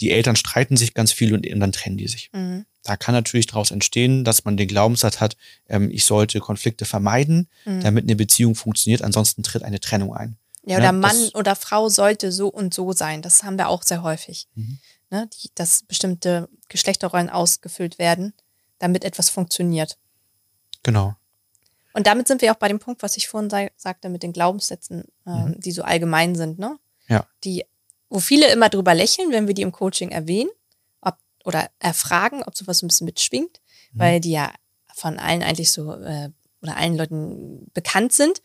die 0.00 0.10
Eltern 0.10 0.36
streiten 0.36 0.76
sich 0.76 0.92
ganz 0.94 1.12
viel 1.12 1.32
und, 1.34 1.46
und 1.46 1.60
dann 1.60 1.72
trennen 1.72 1.96
die 1.96 2.08
sich. 2.08 2.30
Mhm. 2.32 2.64
Da 2.82 2.96
kann 2.96 3.14
natürlich 3.14 3.46
daraus 3.46 3.70
entstehen, 3.70 4.24
dass 4.24 4.44
man 4.44 4.56
den 4.56 4.68
Glaubenssatz 4.68 5.20
hat, 5.20 5.36
ähm, 5.68 5.90
ich 5.90 6.04
sollte 6.04 6.40
Konflikte 6.40 6.84
vermeiden, 6.84 7.48
Mhm. 7.64 7.80
damit 7.82 8.04
eine 8.04 8.16
Beziehung 8.16 8.54
funktioniert, 8.54 9.02
ansonsten 9.02 9.42
tritt 9.42 9.62
eine 9.62 9.80
Trennung 9.80 10.14
ein. 10.14 10.36
Ja, 10.66 10.76
oder 10.76 10.84
Ja, 10.86 10.92
Mann 10.92 11.16
das- 11.16 11.34
oder 11.34 11.54
Frau 11.56 11.88
sollte 11.88 12.32
so 12.32 12.48
und 12.48 12.74
so 12.74 12.92
sein. 12.92 13.22
Das 13.22 13.42
haben 13.44 13.56
wir 13.58 13.68
auch 13.68 13.82
sehr 13.82 14.02
häufig. 14.02 14.48
Mhm. 14.54 14.78
Ne, 15.10 15.28
die, 15.42 15.50
dass 15.54 15.82
bestimmte 15.82 16.48
Geschlechterrollen 16.68 17.30
ausgefüllt 17.30 17.98
werden, 17.98 18.32
damit 18.78 19.04
etwas 19.04 19.30
funktioniert. 19.30 19.96
Genau. 20.84 21.14
Und 21.92 22.06
damit 22.06 22.28
sind 22.28 22.40
wir 22.42 22.52
auch 22.52 22.56
bei 22.56 22.68
dem 22.68 22.78
Punkt, 22.78 23.02
was 23.02 23.16
ich 23.16 23.28
vorhin 23.28 23.50
sa 23.50 23.66
sagte, 23.76 24.08
mit 24.08 24.22
den 24.22 24.32
Glaubenssätzen, 24.32 25.04
ähm, 25.26 25.44
Mhm. 25.50 25.60
die 25.60 25.72
so 25.72 25.82
allgemein 25.82 26.34
sind, 26.36 26.58
ne? 26.58 26.78
Ja. 27.08 27.26
Die, 27.44 27.64
wo 28.08 28.20
viele 28.20 28.50
immer 28.52 28.68
drüber 28.68 28.94
lächeln, 28.94 29.30
wenn 29.32 29.46
wir 29.46 29.54
die 29.54 29.62
im 29.62 29.72
Coaching 29.72 30.10
erwähnen, 30.10 30.50
ob, 31.00 31.16
oder 31.44 31.68
erfragen, 31.80 32.42
ob 32.44 32.56
sowas 32.56 32.82
ein 32.82 32.88
bisschen 32.88 33.04
mitschwingt, 33.06 33.60
Mhm. 33.92 33.98
weil 33.98 34.20
die 34.20 34.30
ja 34.32 34.52
von 34.94 35.18
allen 35.18 35.42
eigentlich 35.42 35.70
so, 35.72 35.92
äh, 35.94 36.30
oder 36.62 36.76
allen 36.76 36.96
Leuten 36.96 37.70
bekannt 37.74 38.12
sind. 38.12 38.40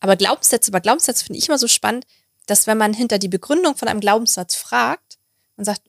Aber 0.00 0.16
Glaubenssätze, 0.16 0.70
bei 0.70 0.80
Glaubenssätzen 0.80 1.26
finde 1.26 1.38
ich 1.38 1.48
immer 1.48 1.58
so 1.58 1.68
spannend, 1.68 2.06
dass 2.46 2.66
wenn 2.66 2.78
man 2.78 2.94
hinter 2.94 3.18
die 3.18 3.28
Begründung 3.28 3.76
von 3.76 3.88
einem 3.88 4.00
Glaubenssatz 4.00 4.54
fragt 4.54 5.18
und 5.56 5.64
sagt, 5.64 5.82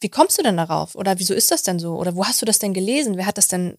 wie 0.00 0.08
kommst 0.10 0.38
du 0.38 0.42
denn 0.42 0.56
darauf? 0.58 0.94
Oder 0.94 1.18
wieso 1.18 1.34
ist 1.34 1.50
das 1.50 1.62
denn 1.62 1.78
so? 1.80 1.96
Oder 1.96 2.14
wo 2.14 2.24
hast 2.26 2.40
du 2.42 2.46
das 2.46 2.58
denn 2.58 2.74
gelesen? 2.74 3.16
Wer 3.16 3.26
hat 3.26 3.38
das 3.38 3.48
denn 3.48 3.76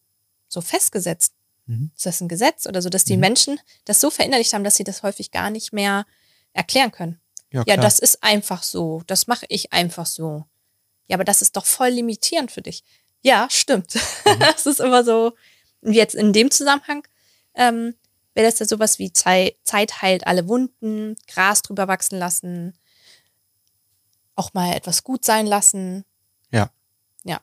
so 0.47 0.62
festgesetzt? 0.62 1.33
Mhm. 1.65 1.91
Ist 1.95 2.05
das 2.05 2.21
ein 2.21 2.27
Gesetz 2.27 2.65
oder 2.65 2.81
so, 2.81 2.89
dass 2.89 3.03
die 3.03 3.15
Mhm. 3.15 3.21
Menschen 3.21 3.60
das 3.86 3.99
so 3.99 4.10
verinnerlicht 4.10 4.53
haben, 4.53 4.63
dass 4.63 4.75
sie 4.77 4.83
das 4.83 5.03
häufig 5.03 5.31
gar 5.31 5.49
nicht 5.49 5.73
mehr 5.73 6.05
erklären 6.53 6.91
können? 6.91 7.19
Ja, 7.51 7.63
Ja, 7.67 7.77
das 7.77 7.99
ist 7.99 8.23
einfach 8.23 8.63
so. 8.63 9.01
Das 9.07 9.27
mache 9.27 9.45
ich 9.49 9.73
einfach 9.73 10.05
so. 10.05 10.45
Ja, 11.07 11.15
aber 11.15 11.23
das 11.23 11.41
ist 11.41 11.55
doch 11.55 11.65
voll 11.65 11.89
limitierend 11.89 12.51
für 12.51 12.62
dich. 12.62 12.83
Ja, 13.21 13.47
stimmt. 13.49 13.95
Mhm. 13.95 13.99
Das 14.39 14.65
ist 14.65 14.79
immer 14.79 15.03
so. 15.03 15.33
Und 15.81 15.93
jetzt 15.93 16.15
in 16.15 16.33
dem 16.33 16.51
Zusammenhang 16.51 17.07
ähm, 17.55 17.95
wäre 18.33 18.47
das 18.49 18.60
ja 18.60 18.65
sowas 18.65 18.99
wie 18.99 19.12
Zeit, 19.13 19.55
Zeit 19.63 20.01
heilt 20.01 20.27
alle 20.27 20.47
Wunden, 20.47 21.15
Gras 21.27 21.62
drüber 21.62 21.88
wachsen 21.88 22.19
lassen, 22.19 22.77
auch 24.36 24.53
mal 24.53 24.73
etwas 24.75 25.03
gut 25.03 25.25
sein 25.25 25.47
lassen. 25.47 26.05
Ja. 26.51 26.71
Ja. 27.23 27.41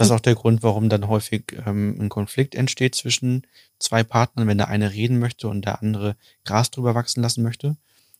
Das 0.00 0.08
ist 0.08 0.12
auch 0.12 0.20
der 0.20 0.34
Grund, 0.34 0.62
warum 0.62 0.88
dann 0.88 1.08
häufig 1.08 1.56
ähm, 1.66 1.96
ein 2.00 2.08
Konflikt 2.08 2.54
entsteht 2.54 2.94
zwischen 2.94 3.46
zwei 3.78 4.02
Partnern, 4.02 4.48
wenn 4.48 4.58
der 4.58 4.68
eine 4.68 4.92
reden 4.92 5.18
möchte 5.18 5.46
und 5.48 5.64
der 5.64 5.82
andere 5.82 6.16
Gras 6.44 6.70
drüber 6.70 6.94
wachsen 6.94 7.22
lassen 7.22 7.42
möchte. 7.42 7.76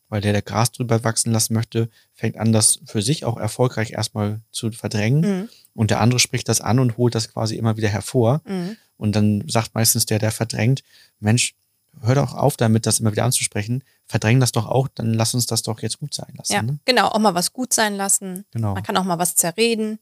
Weil 0.08 0.20
der, 0.20 0.32
der 0.32 0.42
Gras 0.42 0.72
drüber 0.72 1.04
wachsen 1.04 1.32
lassen 1.32 1.54
möchte, 1.54 1.88
fängt 2.14 2.36
an, 2.36 2.52
das 2.52 2.80
für 2.84 3.00
sich 3.00 3.24
auch 3.24 3.36
erfolgreich 3.38 3.92
erstmal 3.92 4.40
zu 4.50 4.70
verdrängen. 4.72 5.20
Mhm. 5.20 5.48
Und 5.72 5.90
der 5.90 6.00
andere 6.00 6.18
spricht 6.18 6.48
das 6.48 6.60
an 6.60 6.80
und 6.80 6.96
holt 6.96 7.14
das 7.14 7.32
quasi 7.32 7.56
immer 7.56 7.76
wieder 7.76 7.88
hervor. 7.88 8.42
Mhm. 8.44 8.76
Und 8.96 9.16
dann 9.16 9.44
sagt 9.48 9.74
meistens 9.74 10.04
der, 10.06 10.18
der 10.18 10.32
verdrängt, 10.32 10.82
Mensch, 11.20 11.54
hör 12.02 12.14
doch 12.14 12.34
auf 12.34 12.56
damit, 12.56 12.86
das 12.86 13.00
immer 13.00 13.12
wieder 13.12 13.24
anzusprechen. 13.24 13.84
Verdräng 14.06 14.40
das 14.40 14.52
doch 14.52 14.66
auch, 14.66 14.88
dann 14.88 15.14
lass 15.14 15.32
uns 15.34 15.46
das 15.46 15.62
doch 15.62 15.80
jetzt 15.80 15.98
gut 16.00 16.12
sein 16.12 16.34
lassen. 16.36 16.52
Ja, 16.52 16.62
Ne? 16.62 16.78
genau. 16.84 17.08
Auch 17.08 17.18
mal 17.18 17.34
was 17.34 17.52
gut 17.52 17.72
sein 17.72 17.94
lassen. 17.96 18.44
Genau. 18.50 18.74
Man 18.74 18.82
kann 18.82 18.96
auch 18.96 19.04
mal 19.04 19.18
was 19.18 19.36
zerreden. 19.36 19.98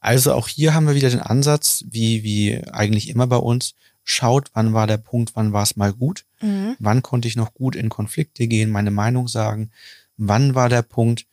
Also 0.00 0.32
auch 0.32 0.48
hier 0.48 0.74
haben 0.74 0.86
wir 0.86 0.94
wieder 0.94 1.10
den 1.10 1.20
Ansatz, 1.20 1.84
wie, 1.88 2.22
wie 2.22 2.64
eigentlich 2.72 3.08
immer 3.08 3.26
bei 3.26 3.36
uns, 3.36 3.74
schaut, 4.04 4.50
wann 4.54 4.72
war 4.72 4.86
der 4.86 4.96
Punkt, 4.96 5.32
wann 5.34 5.52
war 5.52 5.62
es 5.62 5.76
mal 5.76 5.92
gut, 5.92 6.24
Mhm. 6.40 6.76
wann 6.78 7.02
konnte 7.02 7.28
ich 7.28 7.36
noch 7.36 7.52
gut 7.52 7.74
in 7.76 7.88
Konflikte 7.88 8.46
gehen, 8.46 8.70
meine 8.70 8.90
Meinung 8.92 9.28
sagen, 9.28 9.70
wann 10.16 10.54
war 10.54 10.68
der 10.68 10.82
Punkt, 10.82 11.26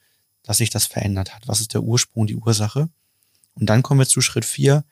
dass 0.44 0.58
sich 0.58 0.72
das 0.72 0.86
verändert 0.86 1.34
hat, 1.36 1.48
was 1.48 1.62
ist 1.62 1.74
der 1.74 1.84
Ursprung, 1.84 2.28
die 2.28 2.36
Ursache. 2.36 2.90
Und 3.54 3.68
dann 3.70 3.82
kommen 3.84 4.00
wir 4.00 4.08
zu 4.08 4.20
Schritt 4.22 4.46
vier: 4.46 4.84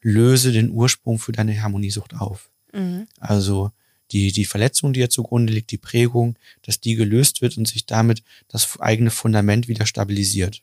löse 0.00 0.52
den 0.52 0.70
Ursprung 0.70 1.18
für 1.18 1.32
deine 1.32 1.60
Harmoniesucht 1.62 2.14
auf. 2.14 2.48
Mhm. 2.72 3.06
Also 3.20 3.70
die, 4.12 4.32
die 4.32 4.44
Verletzung, 4.44 4.92
die 4.92 5.00
ja 5.00 5.08
zugrunde 5.08 5.52
liegt, 5.52 5.70
die 5.72 5.78
Prägung, 5.78 6.36
dass 6.62 6.80
die 6.80 6.94
gelöst 6.94 7.42
wird 7.42 7.58
und 7.58 7.66
sich 7.68 7.86
damit 7.86 8.22
das 8.48 8.80
eigene 8.80 9.10
Fundament 9.10 9.68
wieder 9.68 9.84
stabilisiert. 9.84 10.62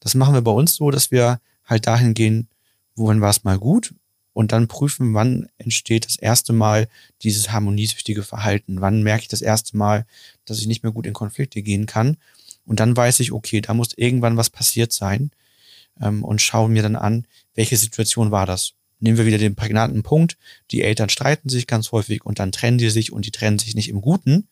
Das 0.00 0.14
machen 0.14 0.34
wir 0.34 0.42
bei 0.42 0.52
uns 0.52 0.74
so, 0.76 0.90
dass 0.90 1.10
wir 1.10 1.40
halt 1.68 1.86
dahin 1.86 2.14
gehen, 2.14 2.48
wohin 2.96 3.20
war 3.20 3.30
es 3.30 3.44
mal 3.44 3.58
gut 3.58 3.94
und 4.32 4.52
dann 4.52 4.68
prüfen, 4.68 5.14
wann 5.14 5.48
entsteht 5.58 6.06
das 6.06 6.16
erste 6.16 6.52
Mal 6.52 6.88
dieses 7.22 7.50
harmoniesüchtige 7.50 8.22
Verhalten. 8.22 8.80
Wann 8.80 9.02
merke 9.02 9.22
ich 9.22 9.28
das 9.28 9.42
erste 9.42 9.76
Mal, 9.76 10.06
dass 10.44 10.60
ich 10.60 10.66
nicht 10.66 10.82
mehr 10.82 10.92
gut 10.92 11.06
in 11.06 11.12
Konflikte 11.12 11.60
gehen 11.60 11.86
kann. 11.86 12.16
Und 12.64 12.80
dann 12.80 12.96
weiß 12.96 13.20
ich, 13.20 13.32
okay, 13.32 13.60
da 13.60 13.74
muss 13.74 13.94
irgendwann 13.96 14.36
was 14.36 14.50
passiert 14.50 14.92
sein 14.92 15.30
ähm, 16.00 16.22
und 16.22 16.40
schaue 16.40 16.68
mir 16.68 16.82
dann 16.82 16.96
an, 16.96 17.26
welche 17.54 17.76
Situation 17.76 18.30
war 18.30 18.46
das. 18.46 18.74
Nehmen 19.00 19.18
wir 19.18 19.26
wieder 19.26 19.38
den 19.38 19.56
prägnanten 19.56 20.02
Punkt. 20.02 20.36
Die 20.70 20.82
Eltern 20.82 21.08
streiten 21.08 21.48
sich 21.48 21.66
ganz 21.66 21.92
häufig 21.92 22.24
und 22.24 22.38
dann 22.38 22.52
trennen 22.52 22.78
die 22.78 22.90
sich 22.90 23.12
und 23.12 23.26
die 23.26 23.30
trennen 23.30 23.58
sich 23.58 23.74
nicht 23.74 23.88
im 23.88 24.00
Guten, 24.00 24.48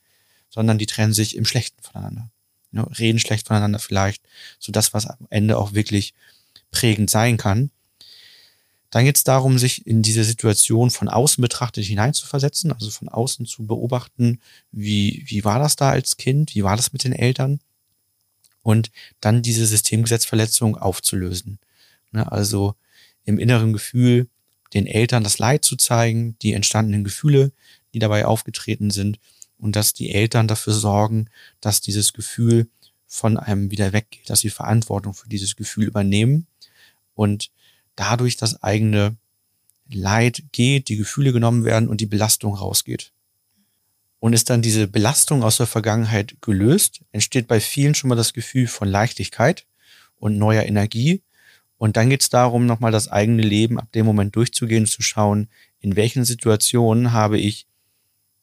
sondern 0.50 0.79
die 0.79 0.87
trennen 0.87 1.12
sich 1.12 1.37
im 1.37 1.44
Schlechten 1.44 1.81
voneinander. 1.83 2.31
Ja, 2.72 2.83
reden 2.98 3.18
schlecht 3.18 3.46
voneinander 3.46 3.79
vielleicht, 3.79 4.22
so 4.59 4.72
das, 4.72 4.92
was 4.92 5.07
am 5.07 5.26
Ende 5.31 5.59
auch 5.59 5.74
wirklich 5.74 6.12
prägend 6.70 7.11
sein 7.11 7.37
kann. 7.37 7.70
Dann 8.90 9.05
geht 9.05 9.16
es 9.16 9.24
darum, 9.24 9.59
sich 9.59 9.87
in 9.87 10.02
diese 10.02 10.24
Situation 10.24 10.90
von 10.90 11.09
außen 11.09 11.42
betrachtet 11.42 11.85
hineinzuversetzen, 11.85 12.72
also 12.72 12.90
von 12.90 13.09
außen 13.09 13.44
zu 13.46 13.66
beobachten, 13.66 14.40
wie, 14.70 15.24
wie 15.26 15.44
war 15.44 15.59
das 15.59 15.76
da 15.76 15.90
als 15.90 16.16
Kind, 16.16 16.55
wie 16.55 16.62
war 16.62 16.76
das 16.76 16.92
mit 16.92 17.05
den 17.05 17.12
Eltern 17.12 17.61
und 18.62 18.90
dann 19.20 19.42
diese 19.42 19.64
Systemgesetzverletzung 19.64 20.76
aufzulösen. 20.76 21.59
Ne, 22.11 22.31
also 22.33 22.74
im 23.24 23.38
inneren 23.38 23.72
Gefühl 23.72 24.29
den 24.74 24.87
Eltern 24.87 25.22
das 25.22 25.38
Leid 25.38 25.64
zu 25.64 25.76
zeigen, 25.76 26.37
die 26.42 26.52
entstandenen 26.52 27.05
Gefühle, 27.05 27.52
die 27.94 27.98
dabei 27.98 28.26
aufgetreten 28.26 28.90
sind 28.90 29.20
und 29.59 29.76
dass 29.76 29.94
die 29.94 30.12
Eltern 30.12 30.48
dafür 30.48 30.72
sorgen, 30.72 31.29
dass 31.61 31.81
dieses 31.81 32.12
Gefühl 32.12 32.68
von 33.07 33.37
einem 33.37 33.70
wieder 33.70 33.92
weggeht, 33.92 34.29
dass 34.29 34.40
sie 34.40 34.50
Verantwortung 34.50 35.14
für 35.14 35.29
dieses 35.29 35.55
Gefühl 35.55 35.85
übernehmen 35.85 36.46
und 37.16 37.50
dadurch 37.96 38.37
das 38.37 38.62
eigene 38.62 39.16
Leid 39.88 40.44
geht, 40.52 40.88
die 40.88 40.96
Gefühle 40.96 41.33
genommen 41.33 41.64
werden 41.64 41.88
und 41.88 42.00
die 42.00 42.07
Belastung 42.07 42.55
rausgeht. 42.55 43.12
Und 44.20 44.33
ist 44.33 44.50
dann 44.50 44.62
diese 44.62 44.87
Belastung 44.87 45.42
aus 45.42 45.57
der 45.57 45.66
Vergangenheit 45.66 46.37
gelöst, 46.40 47.00
entsteht 47.12 47.48
bei 47.48 47.61
vielen 47.61 47.94
schon 47.94 48.09
mal 48.09 48.16
das 48.16 48.33
Gefühl 48.33 48.66
von 48.66 48.88
Leichtigkeit 48.88 49.66
und 50.16 50.38
neuer 50.38 50.64
Energie. 50.64 51.22
Und 51.79 51.96
dann 51.96 52.11
geht 52.11 52.22
es 52.22 52.29
darum, 52.29 52.66
nochmal 52.66 52.92
das 52.92 53.09
eigene 53.09 53.42
Leben 53.42 53.79
ab 53.79 53.92
dem 53.92 54.07
Moment 54.07 54.35
durchzugehen 54.37 54.87
zu 54.87 55.02
schauen, 55.02 55.48
in 55.81 55.96
welchen 55.96 56.24
Situationen 56.24 57.12
habe 57.12 57.38
ich 57.38 57.66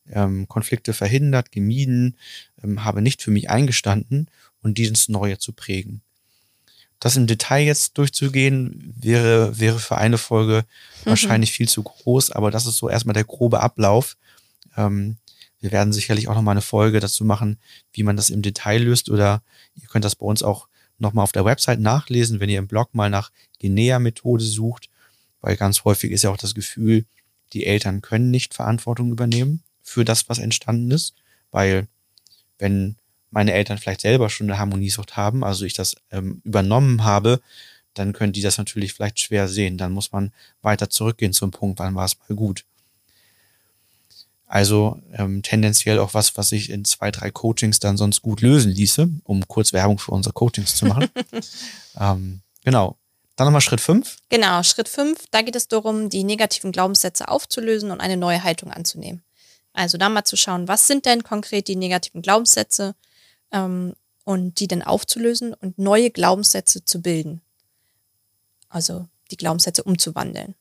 ähm, 0.10 0.48
Konflikte 0.48 0.94
verhindert, 0.94 1.52
gemieden, 1.52 2.16
ähm, 2.64 2.84
habe 2.84 3.02
nicht 3.02 3.22
für 3.22 3.32
mich 3.32 3.50
eingestanden 3.50 4.30
und 4.62 4.78
dieses 4.78 5.10
Neue 5.10 5.38
zu 5.40 5.54
prägen. 5.54 6.02
Das 7.04 7.18
im 7.18 7.28
Detail 7.28 7.66
jetzt 7.66 7.98
durchzugehen, 7.98 8.94
wäre, 8.98 9.60
wäre 9.60 9.78
für 9.78 9.98
eine 9.98 10.18
Folge 10.18 10.64
mhm. 11.04 11.10
wahrscheinlich 11.10 11.52
viel 11.52 11.68
zu 11.68 11.84
groß, 11.84 12.32
aber 12.32 12.50
das 12.50 12.66
ist 12.66 12.78
so 12.78 12.88
erstmal 12.88 13.14
der 13.14 13.26
grobe 13.26 13.60
Ablauf. 13.60 14.16
Ähm, 14.78 15.18
wir 15.60 15.74
werden 15.74 15.92
sicherlich 15.92 16.30
auch 16.30 16.36
nochmal 16.36 16.54
eine 16.54 16.62
Folge 16.62 17.02
dazu 17.02 17.26
machen, 17.26 17.58
wie 17.92 18.04
man 18.04 18.16
das 18.16 18.30
im 18.30 18.42
Detail 18.42 18.84
löst 18.84 19.10
oder 19.10 19.44
ihr 19.76 19.90
könnt 19.90 20.06
das 20.06 20.16
bei 20.16 20.26
uns 20.26 20.44
auch 20.44 20.70
nochmal 20.98 21.24
auf 21.24 21.34
der 21.34 21.44
Website 21.44 21.82
nachlesen, 21.82 22.40
wenn 22.40 22.50
ihr 22.50 22.60
im 22.60 22.70
Blog 22.70 22.96
mal 22.96 23.10
nach 23.10 23.32
Genea-Methode 23.60 24.46
sucht, 24.46 24.90
weil 25.42 25.58
ganz 25.58 25.84
häufig 25.84 26.10
ist 26.12 26.24
ja 26.24 26.30
auch 26.30 26.38
das 26.38 26.56
Gefühl, 26.56 27.04
die 27.52 27.66
Eltern 27.66 28.02
können 28.02 28.32
nicht 28.32 28.54
Verantwortung 28.54 29.12
übernehmen 29.12 29.62
für 29.82 30.06
das, 30.06 30.30
was 30.30 30.40
entstanden 30.40 30.90
ist, 30.92 31.16
weil 31.52 31.86
wenn 32.60 32.96
meine 33.34 33.54
Eltern 33.54 33.80
vielleicht 33.80 34.02
selber 34.02 34.30
schon 34.30 34.50
eine 34.50 34.60
Harmoniesucht 34.60 35.18
haben, 35.18 35.44
also 35.44 35.66
ich 35.66 35.74
das 35.74 35.96
ähm, 36.12 36.42
übernommen 36.44 37.04
habe, 37.04 37.42
dann 37.96 38.14
können 38.14 38.32
die 38.32 38.42
das 38.42 38.58
natürlich 38.58 38.94
vielleicht 38.94 39.20
schwer 39.20 39.48
sehen. 39.48 39.78
Dann 39.78 39.92
muss 39.92 40.12
man 40.12 40.32
weiter 40.62 40.90
zurückgehen 40.90 41.34
zum 41.34 41.52
Punkt, 41.52 41.80
wann 41.80 41.96
war 41.96 42.06
es 42.06 42.18
mal 42.18 42.36
gut. 42.36 42.66
Also 44.46 45.02
ähm, 45.14 45.42
tendenziell 45.42 45.98
auch 45.98 46.14
was, 46.14 46.38
was 46.38 46.50
sich 46.50 46.70
in 46.70 46.86
zwei, 46.86 47.10
drei 47.10 47.32
Coachings 47.32 47.80
dann 47.80 47.98
sonst 47.98 48.22
gut 48.22 48.42
lösen 48.42 48.72
ließe, 48.72 49.10
um 49.24 49.48
kurz 49.48 49.74
Werbung 49.74 49.98
für 49.98 50.12
unsere 50.12 50.34
Coachings 50.34 50.76
zu 50.76 50.86
machen. 50.86 51.10
ähm, 52.00 52.42
genau. 52.64 52.98
Dann 53.36 53.48
nochmal 53.48 53.62
Schritt 53.62 53.82
fünf. 53.82 54.18
Genau, 54.30 54.62
Schritt 54.62 54.90
fünf. 54.90 55.26
Da 55.32 55.42
geht 55.42 55.56
es 55.56 55.68
darum, 55.68 56.12
die 56.12 56.24
negativen 56.24 56.72
Glaubenssätze 56.72 57.30
aufzulösen 57.30 57.90
und 57.90 58.00
eine 58.00 58.16
neue 58.16 58.44
Haltung 58.44 58.72
anzunehmen. 58.72 59.24
Also 59.74 59.98
da 59.98 60.08
mal 60.08 60.24
zu 60.24 60.38
schauen, 60.38 60.68
was 60.68 60.86
sind 60.86 61.08
denn 61.08 61.24
konkret 61.24 61.68
die 61.68 61.76
negativen 61.76 62.22
Glaubenssätze 62.22 62.94
ähm, 63.54 63.94
und 64.26 64.60
die 64.60 64.68
dann 64.68 64.82
aufzulösen 64.82 65.54
und 65.54 65.78
neue 65.78 66.12
Glaubenssätze 66.12 66.84
zu 66.84 67.02
bilden. 67.02 67.42
Also 68.68 69.08
die 69.32 69.38
Glaubenssätze 69.38 69.84
umzuwandeln. 69.84 70.56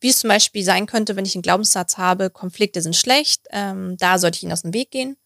Wie 0.00 0.08
es 0.08 0.18
zum 0.18 0.28
Beispiel 0.28 0.64
sein 0.64 0.86
könnte, 0.86 1.14
wenn 1.14 1.24
ich 1.24 1.36
einen 1.36 1.42
Glaubenssatz 1.42 1.96
habe, 1.96 2.28
Konflikte 2.30 2.82
sind 2.82 2.96
schlecht, 2.96 3.46
ähm, 3.50 3.96
da 3.98 4.18
sollte 4.18 4.36
ich 4.36 4.42
ihnen 4.42 4.52
aus 4.52 4.62
dem 4.62 4.74
Weg 4.74 4.90
gehen. 4.90 5.16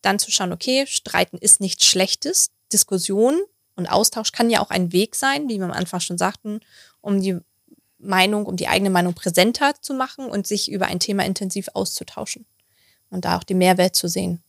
Dann 0.00 0.18
zu 0.18 0.30
schauen, 0.30 0.52
okay, 0.52 0.86
Streiten 0.86 1.36
ist 1.36 1.60
nichts 1.60 1.84
Schlechtes, 1.84 2.50
Diskussion 2.72 3.38
und 3.74 3.86
Austausch 3.86 4.32
kann 4.32 4.48
ja 4.48 4.60
auch 4.60 4.70
ein 4.70 4.92
Weg 4.92 5.14
sein, 5.14 5.48
wie 5.48 5.58
wir 5.58 5.66
am 5.66 5.72
Anfang 5.72 6.00
schon 6.00 6.16
sagten, 6.16 6.60
um 7.02 7.20
die 7.20 7.38
Meinung, 7.98 8.46
um 8.46 8.56
die 8.56 8.68
eigene 8.68 8.90
Meinung 8.90 9.14
präsenter 9.14 9.74
zu 9.80 9.94
machen 9.94 10.26
und 10.26 10.46
sich 10.46 10.70
über 10.70 10.86
ein 10.86 11.00
Thema 11.00 11.24
intensiv 11.24 11.68
auszutauschen 11.74 12.46
und 13.10 13.24
da 13.24 13.36
auch 13.36 13.44
den 13.44 13.58
Mehrwert 13.58 13.96
zu 13.96 14.08
sehen. 14.08 14.42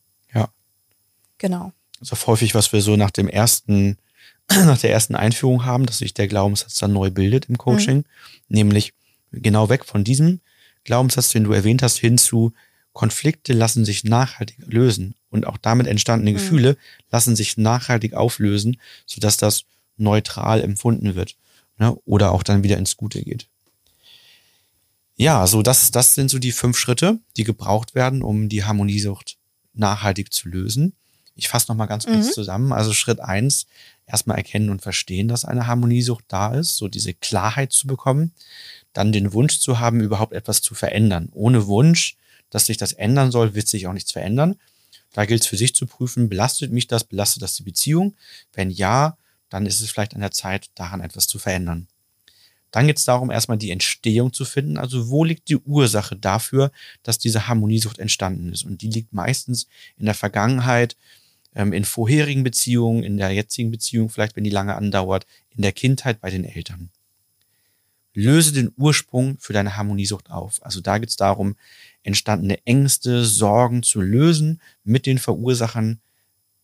Genau. 1.38 1.72
Also 2.00 2.16
häufig, 2.26 2.54
was 2.54 2.72
wir 2.72 2.80
so 2.80 2.96
nach 2.96 3.10
dem 3.10 3.28
ersten, 3.28 3.96
nach 4.48 4.78
der 4.78 4.92
ersten 4.92 5.14
Einführung 5.14 5.64
haben, 5.64 5.86
dass 5.86 5.98
sich 5.98 6.14
der 6.14 6.28
Glaubenssatz 6.28 6.78
dann 6.78 6.92
neu 6.92 7.10
bildet 7.10 7.46
im 7.46 7.58
Coaching, 7.58 7.98
mhm. 7.98 8.04
nämlich 8.48 8.92
genau 9.32 9.68
weg 9.68 9.84
von 9.84 10.04
diesem 10.04 10.40
Glaubenssatz, 10.84 11.30
den 11.30 11.44
du 11.44 11.52
erwähnt 11.52 11.82
hast, 11.82 11.98
hin 11.98 12.18
zu 12.18 12.52
Konflikte 12.92 13.52
lassen 13.52 13.84
sich 13.84 14.04
nachhaltig 14.04 14.56
lösen 14.66 15.14
und 15.30 15.46
auch 15.46 15.56
damit 15.56 15.86
entstandene 15.86 16.32
mhm. 16.32 16.34
Gefühle 16.36 16.76
lassen 17.10 17.36
sich 17.36 17.56
nachhaltig 17.56 18.14
auflösen, 18.14 18.80
sodass 19.06 19.36
das 19.36 19.64
neutral 19.96 20.62
empfunden 20.62 21.14
wird 21.14 21.36
ne? 21.78 21.94
oder 22.04 22.32
auch 22.32 22.42
dann 22.42 22.62
wieder 22.62 22.76
ins 22.76 22.96
Gute 22.96 23.22
geht. 23.22 23.46
Ja, 25.16 25.46
so 25.46 25.62
das, 25.62 25.90
das 25.90 26.14
sind 26.14 26.28
so 26.30 26.38
die 26.38 26.52
fünf 26.52 26.78
Schritte, 26.78 27.18
die 27.36 27.44
gebraucht 27.44 27.94
werden, 27.94 28.22
um 28.22 28.48
die 28.48 28.64
Harmoniesucht 28.64 29.36
nachhaltig 29.74 30.32
zu 30.32 30.48
lösen. 30.48 30.94
Ich 31.38 31.48
fasse 31.48 31.70
nochmal 31.70 31.86
ganz 31.86 32.04
kurz 32.04 32.26
mhm. 32.26 32.32
zusammen. 32.32 32.72
Also 32.72 32.92
Schritt 32.92 33.20
eins, 33.20 33.66
erstmal 34.06 34.38
erkennen 34.38 34.70
und 34.70 34.82
verstehen, 34.82 35.28
dass 35.28 35.44
eine 35.44 35.68
Harmoniesucht 35.68 36.24
da 36.28 36.52
ist, 36.52 36.76
so 36.76 36.88
diese 36.88 37.14
Klarheit 37.14 37.72
zu 37.72 37.86
bekommen, 37.86 38.32
dann 38.92 39.12
den 39.12 39.32
Wunsch 39.32 39.60
zu 39.60 39.78
haben, 39.78 40.00
überhaupt 40.00 40.32
etwas 40.32 40.62
zu 40.62 40.74
verändern. 40.74 41.28
Ohne 41.32 41.66
Wunsch, 41.66 42.16
dass 42.50 42.66
sich 42.66 42.76
das 42.76 42.92
ändern 42.92 43.30
soll, 43.30 43.54
wird 43.54 43.68
sich 43.68 43.86
auch 43.86 43.92
nichts 43.92 44.10
verändern. 44.10 44.56
Da 45.12 45.26
gilt 45.26 45.42
es 45.42 45.46
für 45.46 45.56
sich 45.56 45.74
zu 45.74 45.86
prüfen, 45.86 46.28
belastet 46.28 46.72
mich 46.72 46.88
das, 46.88 47.04
belastet 47.04 47.42
das 47.42 47.54
die 47.54 47.62
Beziehung? 47.62 48.16
Wenn 48.52 48.70
ja, 48.70 49.16
dann 49.48 49.64
ist 49.64 49.80
es 49.80 49.90
vielleicht 49.90 50.14
an 50.14 50.20
der 50.20 50.32
Zeit, 50.32 50.70
daran 50.74 51.00
etwas 51.00 51.28
zu 51.28 51.38
verändern. 51.38 51.86
Dann 52.70 52.86
geht 52.86 52.98
es 52.98 53.04
darum, 53.04 53.30
erstmal 53.30 53.58
die 53.58 53.70
Entstehung 53.70 54.32
zu 54.32 54.44
finden. 54.44 54.76
Also 54.76 55.08
wo 55.08 55.24
liegt 55.24 55.48
die 55.48 55.56
Ursache 55.56 56.16
dafür, 56.16 56.70
dass 57.02 57.18
diese 57.18 57.48
Harmoniesucht 57.48 57.98
entstanden 57.98 58.52
ist? 58.52 58.64
Und 58.64 58.82
die 58.82 58.90
liegt 58.90 59.12
meistens 59.12 59.68
in 59.96 60.04
der 60.04 60.14
Vergangenheit, 60.14 60.96
ähm, 61.58 61.74
in 61.74 61.84
vorherigen 61.84 62.44
Beziehungen, 62.44 63.02
in 63.02 63.18
der 63.18 63.32
jetzigen 63.32 63.70
Beziehung, 63.70 64.08
vielleicht 64.08 64.36
wenn 64.36 64.44
die 64.44 64.50
lange 64.50 64.76
andauert, 64.76 65.26
in 65.50 65.60
der 65.60 65.72
Kindheit 65.72 66.20
bei 66.20 66.30
den 66.30 66.44
Eltern. 66.44 66.90
Löse 68.14 68.52
den 68.52 68.72
Ursprung 68.76 69.36
für 69.38 69.52
deine 69.52 69.76
Harmoniesucht 69.76 70.30
auf. 70.30 70.64
Also 70.64 70.80
da 70.80 70.98
geht 70.98 71.10
es 71.10 71.16
darum, 71.16 71.56
entstandene 72.02 72.64
Ängste, 72.64 73.24
Sorgen 73.24 73.82
zu 73.82 74.00
lösen 74.00 74.62
mit 74.84 75.04
den 75.04 75.18
Verursachern 75.18 76.00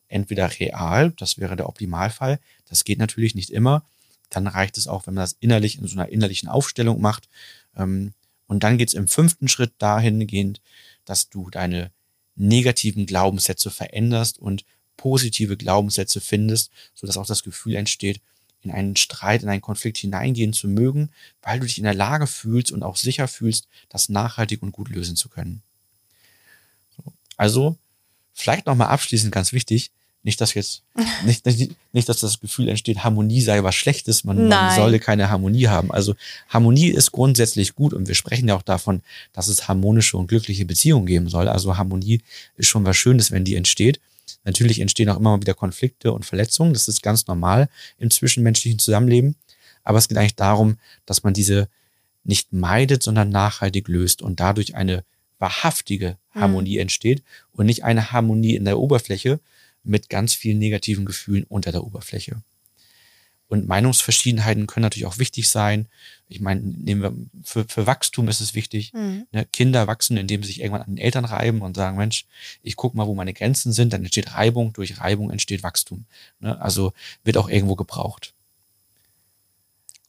entweder 0.09 0.49
real, 0.61 1.11
das 1.17 1.39
wäre 1.39 1.57
der 1.57 1.69
Optimalfall, 1.69 2.39
das 2.69 2.85
geht 2.85 2.99
natürlich 2.99 3.35
nicht 3.35 3.51
immer, 3.51 3.85
dann 4.31 4.47
reicht 4.47 4.79
es 4.79 4.87
auch, 4.87 5.07
wenn 5.07 5.15
man 5.15 5.23
das 5.23 5.37
innerlich 5.41 5.79
in 5.79 5.87
so 5.87 5.97
einer 5.97 6.09
innerlichen 6.09 6.49
Aufstellung 6.49 7.01
macht. 7.01 7.29
Ähm, 7.77 8.15
und 8.47 8.63
dann 8.63 8.79
geht 8.79 8.89
es 8.89 8.95
im 8.95 9.09
fünften 9.09 9.49
Schritt 9.49 9.73
dahingehend, 9.79 10.61
dass 11.05 11.31
du 11.31 11.51
deine 11.51 11.91
negativen 12.37 13.07
Glaubenssätze 13.07 13.71
veränderst 13.71 14.39
und 14.39 14.65
positive 14.97 15.57
Glaubenssätze 15.57 16.21
findest, 16.21 16.71
sodass 16.95 17.17
auch 17.17 17.27
das 17.27 17.43
Gefühl 17.43 17.75
entsteht, 17.77 18.21
in 18.63 18.71
einen 18.71 18.97
Streit, 18.97 19.43
in 19.43 19.49
einen 19.49 19.61
Konflikt 19.61 19.99
hineingehen 19.99 20.53
zu 20.53 20.69
mögen, 20.69 21.11
weil 21.43 21.61
du 21.61 21.67
dich 21.67 21.79
in 21.79 21.85
der 21.85 21.95
Lage 21.95 22.27
fühlst 22.27 22.73
und 22.73 22.83
auch 22.83 22.97
sicher 22.97 23.29
fühlst, 23.29 23.69
das 23.89 24.09
nachhaltig 24.09 24.63
und 24.63 24.73
gut 24.73 24.89
lösen 24.89 25.17
zu 25.17 25.29
können. 25.29 25.63
Also, 27.37 27.77
vielleicht 28.33 28.67
nochmal 28.67 28.89
abschließend 28.89 29.33
ganz 29.33 29.53
wichtig, 29.53 29.91
Nicht, 30.27 30.41
dass 30.41 30.55
jetzt, 30.55 30.83
nicht, 31.27 31.45
nicht, 31.45 31.77
nicht, 31.93 32.09
dass 32.09 32.19
das 32.21 32.41
Gefühl 32.41 32.69
entsteht, 32.69 33.05
Harmonie 33.05 33.43
sei 33.43 33.63
was 33.63 33.75
Schlechtes, 33.75 34.25
man, 34.25 34.49
man 34.49 34.75
solle 34.75 34.99
keine 34.99 35.29
Harmonie 35.29 35.69
haben. 35.69 35.93
Also 35.93 36.15
Harmonie 36.49 36.89
ist 36.89 37.13
grundsätzlich 37.13 37.75
gut 37.75 37.93
und 37.93 38.09
wir 38.09 38.15
sprechen 38.15 38.49
ja 38.49 38.57
auch 38.57 38.63
davon, 38.63 39.03
dass 39.35 39.49
es 39.49 39.69
harmonische 39.69 40.17
und 40.17 40.29
glückliche 40.29 40.65
Beziehungen 40.65 41.05
geben 41.05 41.29
soll. 41.29 41.47
Also 41.47 41.77
Harmonie 41.77 42.23
ist 42.57 42.69
schon 42.69 42.87
was 42.87 42.97
Schönes, 42.97 43.33
wenn 43.33 43.45
die 43.45 43.55
entsteht. 43.55 44.01
Natürlich 44.45 44.81
entstehen 44.81 45.09
auch 45.09 45.19
immer 45.19 45.31
mal 45.31 45.41
wieder 45.41 45.55
Konflikte 45.55 46.13
und 46.13 46.25
Verletzungen. 46.25 46.73
Das 46.73 46.89
ist 46.89 47.03
ganz 47.03 47.27
normal 47.27 47.69
im 47.99 48.11
zwischenmenschlichen 48.11 48.79
Zusammenleben. 48.79 49.37
Aber 49.83 49.99
es 49.99 50.09
geht 50.09 50.19
eigentlich 50.19 50.37
darum, 50.37 50.79
dass 51.07 51.23
man 51.23 51.35
diese 51.35 51.69
nicht 52.25 52.53
meidet, 52.53 53.03
sondern 53.03 53.29
nachhaltig 53.29 53.89
löst 53.89 54.23
und 54.23 54.41
dadurch 54.41 54.75
eine 54.75 55.05
wahrhaftige 55.39 56.17
Harmonie 56.31 56.79
entsteht 56.79 57.23
und 57.53 57.67
nicht 57.67 57.85
eine 57.85 58.13
Harmonie 58.13 58.55
in 58.55 58.65
der 58.65 58.79
Oberfläche 58.79 59.41
mit 59.83 60.09
ganz 60.09 60.33
vielen 60.33 60.59
negativen 60.59 61.05
Gefühlen 61.05 61.45
unter 61.45 61.71
der 61.71 61.85
Oberfläche. 61.85 62.43
Und 63.55 63.69
Meinungsverschiedenheiten 63.69 64.67
können 64.67 64.83
natürlich 64.83 65.07
auch 65.07 65.19
wichtig 65.19 65.49
sein. 65.49 65.87
Ich 66.29 66.41
meine, 66.41 66.61
nehmen 66.61 67.03
wir, 67.03 67.15
für, 67.45 67.65
für 67.69 67.87
Wachstum 67.87 68.27
ist 68.27 68.41
es 68.41 68.57
wichtig. 68.57 68.93
Mhm. 68.93 69.29
Ne? 69.31 69.47
Kinder 69.53 69.87
wachsen, 69.87 70.17
indem 70.17 70.43
sie 70.43 70.49
sich 70.49 70.61
irgendwann 70.61 70.83
an 70.83 70.97
den 70.97 70.99
Eltern 70.99 71.25
reiben 71.25 71.63
und 71.63 71.77
sagen, 71.77 71.97
Mensch, 71.97 72.27
ich 72.65 72.75
guck 72.75 72.97
mal, 72.97 73.07
wo 73.07 73.15
meine 73.15 73.33
Grenzen 73.33 73.73
sind. 73.73 73.93
Dann 73.93 74.03
entsteht 74.03 74.35
Reibung, 74.35 74.73
durch 74.73 75.01
Reibung 75.01 75.31
entsteht 75.31 75.63
Wachstum. 75.63 76.05
Ne? 76.41 76.61
Also 76.61 76.95
wird 77.23 77.37
auch 77.37 77.49
irgendwo 77.49 77.77
gebraucht. 77.77 78.35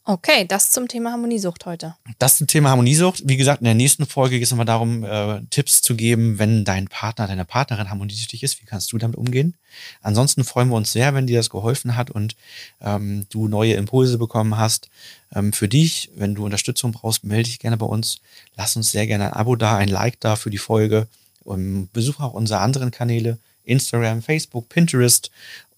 Okay, 0.08 0.46
das 0.46 0.70
zum 0.70 0.86
Thema 0.86 1.10
Harmoniesucht 1.10 1.66
heute. 1.66 1.96
Das 2.20 2.40
ein 2.40 2.46
Thema 2.46 2.70
Harmoniesucht. 2.70 3.24
Wie 3.26 3.36
gesagt, 3.36 3.60
in 3.60 3.64
der 3.64 3.74
nächsten 3.74 4.06
Folge 4.06 4.36
geht 4.36 4.44
es 4.44 4.52
nochmal 4.52 4.64
darum, 4.64 5.02
äh, 5.02 5.40
Tipps 5.50 5.82
zu 5.82 5.96
geben, 5.96 6.38
wenn 6.38 6.64
dein 6.64 6.86
Partner, 6.86 7.26
deine 7.26 7.44
Partnerin 7.44 7.90
harmoniesüchtig 7.90 8.44
ist. 8.44 8.62
Wie 8.62 8.66
kannst 8.66 8.92
du 8.92 8.98
damit 8.98 9.16
umgehen? 9.16 9.56
Ansonsten 10.02 10.44
freuen 10.44 10.68
wir 10.68 10.76
uns 10.76 10.92
sehr, 10.92 11.12
wenn 11.14 11.26
dir 11.26 11.38
das 11.38 11.50
geholfen 11.50 11.96
hat 11.96 12.12
und 12.12 12.36
ähm, 12.80 13.26
du 13.30 13.48
neue 13.48 13.74
Impulse 13.74 14.16
bekommen 14.16 14.56
hast. 14.56 14.90
Ähm, 15.34 15.52
für 15.52 15.66
dich, 15.66 16.12
wenn 16.14 16.36
du 16.36 16.44
Unterstützung 16.44 16.92
brauchst, 16.92 17.24
melde 17.24 17.48
dich 17.48 17.58
gerne 17.58 17.76
bei 17.76 17.86
uns. 17.86 18.20
Lass 18.54 18.76
uns 18.76 18.92
sehr 18.92 19.08
gerne 19.08 19.26
ein 19.26 19.32
Abo 19.32 19.56
da, 19.56 19.76
ein 19.76 19.88
Like 19.88 20.20
da 20.20 20.36
für 20.36 20.50
die 20.50 20.58
Folge. 20.58 21.08
Und 21.42 21.92
besuche 21.92 22.22
auch 22.22 22.34
unsere 22.34 22.60
anderen 22.60 22.92
Kanäle, 22.92 23.38
Instagram, 23.64 24.22
Facebook, 24.22 24.68
Pinterest. 24.68 25.32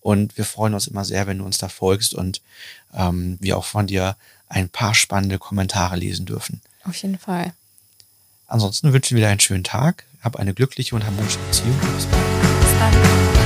Und 0.08 0.38
wir 0.38 0.46
freuen 0.46 0.72
uns 0.72 0.86
immer 0.86 1.04
sehr, 1.04 1.26
wenn 1.26 1.36
du 1.36 1.44
uns 1.44 1.58
da 1.58 1.68
folgst 1.68 2.14
und 2.14 2.40
ähm, 2.94 3.36
wir 3.40 3.58
auch 3.58 3.66
von 3.66 3.86
dir 3.86 4.16
ein 4.48 4.70
paar 4.70 4.94
spannende 4.94 5.38
Kommentare 5.38 5.96
lesen 5.96 6.24
dürfen. 6.24 6.62
Auf 6.84 6.96
jeden 6.96 7.18
Fall. 7.18 7.52
Ansonsten 8.46 8.94
wünschen 8.94 9.18
wir 9.18 9.24
dir 9.24 9.28
einen 9.28 9.40
schönen 9.40 9.64
Tag, 9.64 10.06
hab 10.22 10.36
eine 10.36 10.54
glückliche 10.54 10.94
und 10.94 11.04
harmonische 11.04 11.38
Beziehung. 11.40 11.78
Bis 11.94 12.06
bald. 12.06 12.24
Bis 12.62 12.78
dann. 12.78 13.37